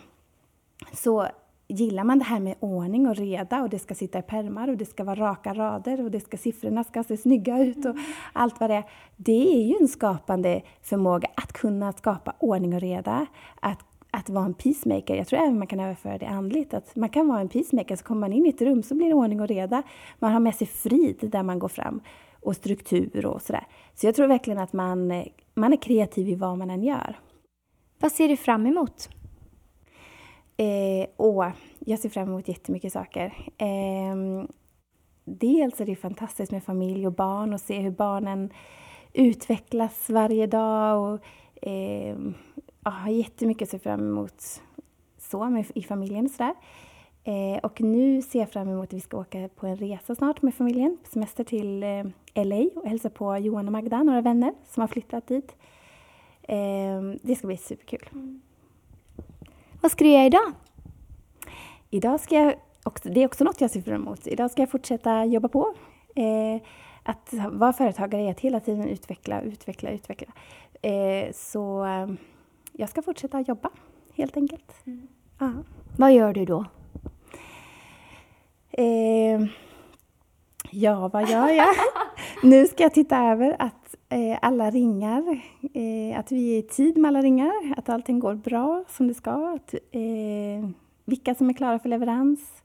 så 0.94 1.28
gillar 1.68 2.04
man 2.04 2.20
det 2.20 2.26
här 2.26 2.40
med 2.40 2.56
ordning 2.60 3.08
och 3.08 3.16
reda 3.16 3.62
och 3.62 3.70
det 3.70 3.80
ska 3.80 3.96
sitta 3.96 4.20
i 4.20 4.22
pärmar 4.22 4.68
och 4.68 4.78
det 4.78 4.86
ska 4.86 5.04
vara 5.04 5.20
raka 5.20 5.54
rader 5.54 6.04
och 6.04 6.12
det 6.12 6.20
ska, 6.20 6.38
siffrorna 6.38 6.84
ska 6.84 7.04
se 7.04 7.18
snygga 7.18 7.64
ut 7.64 7.78
och 7.78 7.92
mm. 7.92 8.04
allt 8.34 8.60
vad 8.60 8.70
det 8.70 8.76
är. 8.76 8.84
Det 9.16 9.56
är 9.56 9.68
ju 9.68 9.76
en 9.82 9.88
skapande 9.88 10.62
förmåga 10.82 11.28
att 11.36 11.54
kunna 11.54 11.94
skapa 11.94 12.34
ordning 12.40 12.74
och 12.74 12.82
reda, 12.82 13.26
att 13.60 13.80
att 14.16 14.30
vara 14.30 14.46
en 14.46 14.54
peacemaker. 14.54 15.16
Jag 15.16 15.28
tror 15.28 15.40
även 15.40 15.58
man 15.58 15.68
kan 15.68 15.80
överföra 15.80 16.18
det 16.18 16.28
andligt. 16.28 16.74
Att 16.74 16.96
man 16.96 17.10
kan 17.10 17.28
vara 17.28 17.40
en 17.40 17.50
peacemaker, 17.50 17.96
så 17.96 18.04
kommer 18.04 18.20
man 18.20 18.34
in 18.34 18.46
i 18.46 18.50
ett 18.50 18.62
rum 18.62 18.84
så 18.84 18.96
blir 18.96 19.08
det 19.08 19.14
ordning 19.14 19.42
och 19.42 19.48
reda. 19.48 19.84
Man 20.20 20.32
har 20.32 20.40
med 20.40 20.56
sig 20.56 20.68
frid 20.68 21.18
där 21.22 21.44
man 21.44 21.60
går 21.60 21.68
fram 21.68 22.02
och 22.42 22.56
struktur 22.56 23.26
och 23.26 23.42
sådär. 23.42 23.68
Så 23.94 24.06
jag 24.06 24.16
tror 24.16 24.28
verkligen 24.28 24.60
att 24.60 24.74
man, 24.74 25.24
man 25.54 25.74
är 25.74 25.78
kreativ 25.78 26.30
i 26.30 26.36
vad 26.36 26.58
man 26.58 26.70
än 26.70 26.84
gör. 26.84 27.20
Vad 28.00 28.12
ser 28.12 28.28
du 28.28 28.38
fram 28.38 28.66
emot? 28.66 29.10
Eh, 30.58 31.08
och 31.16 31.46
jag 31.80 32.00
ser 32.00 32.10
fram 32.10 32.28
emot 32.28 32.48
jättemycket 32.48 32.94
saker. 32.94 33.34
Eh, 33.58 34.46
dels 35.26 35.82
är 35.82 35.86
det 35.86 35.96
fantastiskt 35.96 36.52
med 36.52 36.64
familj 36.64 37.08
och 37.08 37.14
barn 37.14 37.54
och 37.54 37.62
se 37.62 37.80
hur 37.80 37.92
barnen 37.92 38.50
utvecklas 39.14 40.10
varje 40.10 40.48
dag. 40.48 41.14
Och, 41.14 41.20
eh, 41.68 42.18
jag 42.84 42.92
har 42.92 43.10
jättemycket 43.10 43.66
att 43.66 43.70
se 43.70 43.80
fram 43.80 44.00
emot 44.00 44.62
så 45.18 45.50
med, 45.50 45.66
i 45.76 45.84
familjen 45.84 46.26
och 46.26 46.32
sådär. 46.32 46.56
Eh, 47.24 47.58
och 47.64 47.82
nu 47.82 48.22
ser 48.22 48.40
jag 48.40 48.50
fram 48.50 48.70
emot 48.70 48.84
att 48.84 48.94
vi 48.94 49.02
ska 49.02 49.18
åka 49.18 49.50
på 49.56 49.68
en 49.68 49.78
resa 49.78 50.16
snart 50.16 50.42
med 50.42 50.54
familjen, 50.54 50.98
på 51.04 51.10
semester 51.10 51.44
till 51.44 51.84
eh, 51.84 52.06
LA 52.46 52.70
och 52.76 52.88
hälsa 52.88 53.10
på 53.10 53.38
Johan 53.38 53.68
och 53.68 53.72
Magda, 53.72 54.04
några 54.04 54.22
vänner 54.22 54.54
som 54.66 54.82
har 54.82 54.88
flyttat 54.88 55.28
dit. 55.28 55.56
Eh, 56.42 57.02
det 57.22 57.36
ska 57.36 57.48
bli 57.48 57.58
superkul. 57.58 58.10
Mm. 58.14 58.42
Vad 59.86 59.92
ska 59.92 60.04
du 60.04 60.10
göra 60.10 60.26
idag? 60.26 60.54
Idag 61.90 62.20
ska 62.20 62.36
jag, 62.36 62.56
också, 62.84 63.10
det 63.10 63.24
är 63.24 63.26
också 63.26 63.44
något 63.44 63.62
jag 63.62 63.72
ser 63.72 63.82
fram 63.82 63.96
emot, 63.96 64.28
idag 64.28 64.52
ska 64.52 64.62
jag 64.62 64.72
fortsätta 64.72 65.26
jobba 65.26 65.48
på. 65.48 65.74
Eh, 66.16 66.62
att 67.04 67.34
vara 67.52 67.74
företagare 67.74 68.22
är 68.22 68.32
att 68.32 68.40
hela 68.40 68.60
tiden 68.60 68.88
utveckla, 68.88 69.42
utveckla, 69.42 69.90
utveckla. 69.90 70.28
Eh, 70.82 71.32
så 71.34 71.86
jag 72.72 72.90
ska 72.90 73.02
fortsätta 73.02 73.42
jobba, 73.42 73.70
helt 74.14 74.38
enkelt. 74.38 74.86
Mm. 74.86 75.08
Ja. 75.40 75.52
Vad 75.98 76.14
gör 76.14 76.34
du 76.34 76.46
då? 76.46 76.66
Eh, 78.72 79.46
ja, 80.72 81.08
vad 81.08 81.30
gör 81.30 81.50
jag? 81.50 81.76
nu 82.44 82.68
ska 82.68 82.84
jag 82.84 82.94
titta 82.94 83.18
över 83.18 83.56
att 83.60 83.74
eh, 83.74 83.85
Eh, 84.10 84.38
alla 84.42 84.72
ringar, 84.72 85.42
eh, 85.74 86.20
att 86.20 86.32
vi 86.32 86.56
är 86.56 86.60
i 86.60 86.62
tid 86.62 86.98
med 86.98 87.10
alla 87.10 87.22
ringar, 87.22 87.52
att 87.78 87.90
allting 87.90 88.20
går 88.20 88.34
bra 88.34 88.84
som 88.90 89.08
det 89.08 89.14
ska, 89.14 89.56
att, 89.56 89.74
eh, 89.74 90.70
vilka 91.06 91.36
som 91.36 91.50
är 91.50 91.54
klara 91.54 91.80
för 91.80 91.90
leverans 91.90 92.64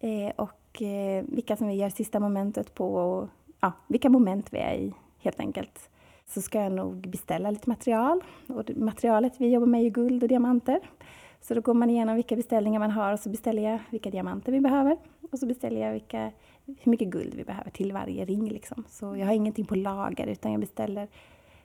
eh, 0.00 0.32
och 0.36 0.82
eh, 0.82 1.24
vilka 1.28 1.56
som 1.56 1.68
vi 1.68 1.74
gör 1.74 1.88
sista 1.88 2.20
momentet 2.20 2.74
på 2.74 2.94
och 2.94 3.28
ja, 3.60 3.72
vilka 3.86 4.10
moment 4.10 4.52
vi 4.52 4.58
är 4.58 4.74
i, 4.74 4.92
helt 5.18 5.40
enkelt 5.40 5.90
så 6.26 6.42
ska 6.42 6.62
jag 6.62 6.72
nog 6.72 7.08
beställa 7.08 7.50
lite 7.50 7.68
material. 7.70 8.24
Och 8.46 8.70
materialet 8.76 9.34
vi 9.38 9.48
jobbar 9.48 9.66
med 9.66 9.84
är 9.84 9.90
guld 9.90 10.22
och 10.22 10.28
diamanter. 10.28 10.80
Så 11.40 11.54
då 11.54 11.60
går 11.60 11.74
man 11.74 11.90
igenom 11.90 12.14
vilka 12.14 12.36
beställningar 12.36 12.80
man 12.80 12.90
har 12.90 13.12
och 13.12 13.20
så 13.20 13.28
beställer 13.30 13.62
jag 13.62 13.78
vilka 13.90 14.10
diamanter 14.10 14.52
vi 14.52 14.60
behöver. 14.60 14.96
Och 15.32 15.38
så 15.38 15.46
beställer 15.46 15.80
jag 15.80 15.92
vilka, 15.92 16.30
hur 16.80 16.90
mycket 16.90 17.08
guld 17.08 17.34
vi 17.34 17.44
behöver 17.44 17.70
till 17.70 17.92
varje 17.92 18.24
ring. 18.24 18.48
Liksom. 18.48 18.84
Så 18.88 19.16
jag 19.16 19.26
har 19.26 19.32
ingenting 19.32 19.64
på 19.64 19.74
lager 19.74 20.26
utan 20.26 20.52
jag 20.52 20.60
beställer 20.60 21.08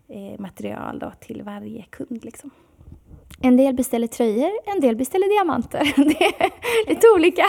eh, 0.07 0.39
material 0.39 0.99
då 0.99 1.11
till 1.19 1.41
varje 1.41 1.83
kund. 1.83 2.25
Liksom. 2.25 2.49
En 3.41 3.57
del 3.57 3.73
beställer 3.75 4.07
tröjor, 4.07 4.51
en 4.65 4.79
del 4.79 4.95
beställer 4.95 5.27
diamanter. 5.37 5.93
Det 5.95 6.25
är 6.25 6.89
lite 6.89 7.07
olika. 7.15 7.43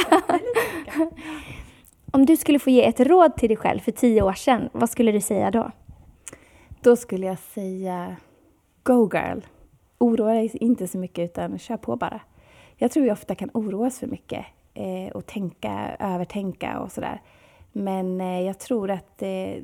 Om 2.10 2.26
du 2.26 2.36
skulle 2.36 2.58
få 2.58 2.70
ge 2.70 2.84
ett 2.84 3.00
råd 3.00 3.36
till 3.36 3.48
dig 3.48 3.56
själv 3.56 3.80
för 3.80 3.92
tio 3.92 4.22
år 4.22 4.32
sedan, 4.32 4.68
vad 4.72 4.90
skulle 4.90 5.12
du 5.12 5.20
säga 5.20 5.50
då? 5.50 5.70
Då 6.80 6.96
skulle 6.96 7.26
jag 7.26 7.38
säga 7.38 8.16
Go 8.82 9.10
girl! 9.12 9.40
Oroa 9.98 10.32
dig 10.32 10.50
inte 10.54 10.88
så 10.88 10.98
mycket 10.98 11.30
utan 11.30 11.58
kör 11.58 11.76
på 11.76 11.96
bara. 11.96 12.20
Jag 12.76 12.90
tror 12.90 13.04
vi 13.04 13.12
ofta 13.12 13.34
kan 13.34 13.50
oroa 13.54 13.86
oss 13.86 13.98
för 13.98 14.06
mycket 14.06 14.46
eh, 14.74 15.12
och 15.12 15.26
tänka, 15.26 15.96
övertänka 15.98 16.80
och 16.80 16.92
sådär. 16.92 17.22
Men 17.76 18.20
eh, 18.20 18.40
jag 18.40 18.58
tror 18.58 18.90
att 18.90 19.22
eh, 19.22 19.62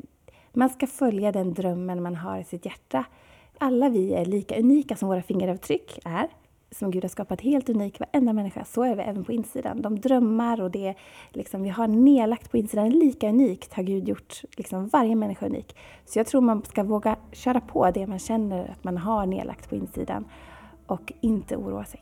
man 0.53 0.71
ska 0.71 0.87
följa 0.87 1.33
den 1.33 1.55
drömmen 1.55 2.03
man 2.03 2.17
har 2.17 2.39
i 2.39 2.45
sitt 2.45 2.67
hjärta. 2.67 3.05
Alla 3.59 3.89
vi 3.89 4.15
är 4.15 4.25
lika 4.25 4.59
unika 4.59 4.97
som 4.97 5.09
våra 5.09 5.23
fingeravtryck 5.23 5.99
är 6.05 6.29
som 6.71 6.91
Gud 6.91 7.05
har 7.05 7.09
skapat 7.09 7.41
helt 7.41 7.69
unik, 7.69 8.01
varenda 8.01 8.33
människa. 8.33 8.65
Så 8.65 8.83
är 8.83 8.95
vi 8.95 9.03
även 9.03 9.25
på 9.25 9.33
insidan. 9.33 9.83
De 9.83 10.01
drömmar 10.01 10.61
och 10.61 10.71
det 10.71 10.95
liksom, 11.31 11.63
vi 11.63 11.69
har 11.69 11.87
nedlagt 11.87 12.51
på 12.51 12.57
insidan, 12.57 12.91
lika 12.91 13.29
unikt 13.29 13.75
har 13.75 13.83
Gud 13.83 14.09
gjort 14.09 14.43
liksom, 14.57 14.89
varje 14.89 15.17
människa 15.17 15.47
unik. 15.47 15.77
Så 16.05 16.19
jag 16.19 16.27
tror 16.27 16.41
man 16.41 16.63
ska 16.63 16.83
våga 16.83 17.17
köra 17.33 17.61
på 17.61 17.91
det 17.91 18.07
man 18.07 18.19
känner 18.19 18.69
att 18.69 18.85
man 18.85 18.97
har 18.97 19.27
nedlagt 19.27 19.69
på 19.69 19.77
insidan 19.77 20.25
och 20.87 21.13
inte 21.21 21.57
oroa 21.57 21.85
sig. 21.85 22.01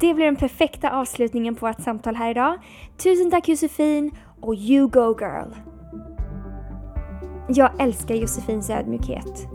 Det 0.00 0.14
blir 0.14 0.24
den 0.24 0.36
perfekta 0.36 0.90
avslutningen 0.90 1.54
på 1.54 1.66
vårt 1.66 1.80
samtal 1.80 2.14
här 2.14 2.30
idag. 2.30 2.58
Tusen 2.96 3.30
tack 3.30 3.48
Josefin 3.48 4.10
och 4.40 4.54
you 4.54 4.88
go 4.88 5.16
girl! 5.20 5.50
Jag 7.48 7.70
älskar 7.80 8.14
Josefins 8.14 8.70
ödmjukhet. 8.70 9.48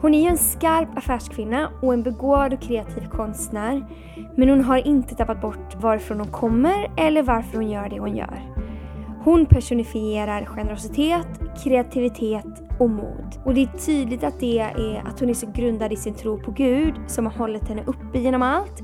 Hon 0.00 0.14
är 0.14 0.22
ju 0.22 0.28
en 0.28 0.38
skarp 0.38 0.88
affärskvinna 0.98 1.70
och 1.82 1.94
en 1.94 2.02
begåvad 2.02 2.52
och 2.52 2.60
kreativ 2.60 3.08
konstnär. 3.12 3.86
Men 4.36 4.48
hon 4.48 4.64
har 4.64 4.86
inte 4.86 5.14
tappat 5.14 5.40
bort 5.40 5.74
varifrån 5.74 6.20
hon 6.20 6.28
kommer 6.28 6.90
eller 6.96 7.22
varför 7.22 7.56
hon 7.56 7.70
gör 7.70 7.88
det 7.88 8.00
hon 8.00 8.16
gör. 8.16 8.54
Hon 9.24 9.46
personifierar 9.46 10.44
generositet, 10.44 11.28
kreativitet 11.64 12.62
och 12.78 12.90
mod. 12.90 13.40
Och 13.44 13.54
det 13.54 13.62
är 13.62 13.78
tydligt 13.86 14.24
att 14.24 14.40
det 14.40 14.58
är 14.58 15.02
att 15.06 15.20
hon 15.20 15.30
är 15.30 15.34
så 15.34 15.46
grundad 15.54 15.92
i 15.92 15.96
sin 15.96 16.14
tro 16.14 16.38
på 16.42 16.50
Gud 16.50 16.94
som 17.06 17.26
har 17.26 17.32
hållit 17.32 17.68
henne 17.68 17.82
uppe 17.86 18.18
genom 18.18 18.42
allt 18.42 18.82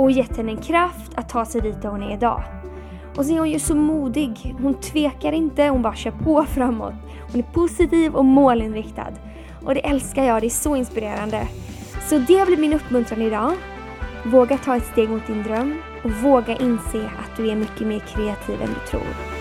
och 0.00 0.10
gett 0.10 0.36
henne 0.36 0.52
en 0.52 0.62
kraft 0.62 1.12
att 1.14 1.28
ta 1.28 1.44
sig 1.44 1.60
dit 1.60 1.82
där 1.82 1.88
hon 1.88 2.02
är 2.02 2.14
idag. 2.14 2.42
Och 3.16 3.26
så 3.26 3.32
är 3.32 3.38
hon 3.38 3.50
ju 3.50 3.58
så 3.58 3.74
modig. 3.74 4.56
Hon 4.62 4.74
tvekar 4.74 5.32
inte, 5.32 5.68
hon 5.68 5.82
bara 5.82 5.94
kör 5.94 6.10
på 6.10 6.44
framåt. 6.44 6.94
Hon 7.32 7.40
är 7.40 7.52
positiv 7.52 8.14
och 8.14 8.24
målinriktad. 8.24 9.12
Och 9.64 9.74
det 9.74 9.80
älskar 9.80 10.24
jag, 10.24 10.42
det 10.42 10.46
är 10.46 10.50
så 10.50 10.76
inspirerande. 10.76 11.48
Så 12.08 12.18
det 12.18 12.46
blir 12.46 12.56
min 12.56 12.72
uppmuntran 12.72 13.22
idag. 13.22 13.52
Våga 14.24 14.58
ta 14.58 14.76
ett 14.76 14.86
steg 14.86 15.10
mot 15.10 15.26
din 15.26 15.42
dröm 15.42 15.78
och 16.04 16.10
våga 16.10 16.56
inse 16.56 17.04
att 17.04 17.36
du 17.36 17.50
är 17.50 17.56
mycket 17.56 17.86
mer 17.86 17.98
kreativ 17.98 18.62
än 18.62 18.68
du 18.68 18.90
tror. 18.90 19.39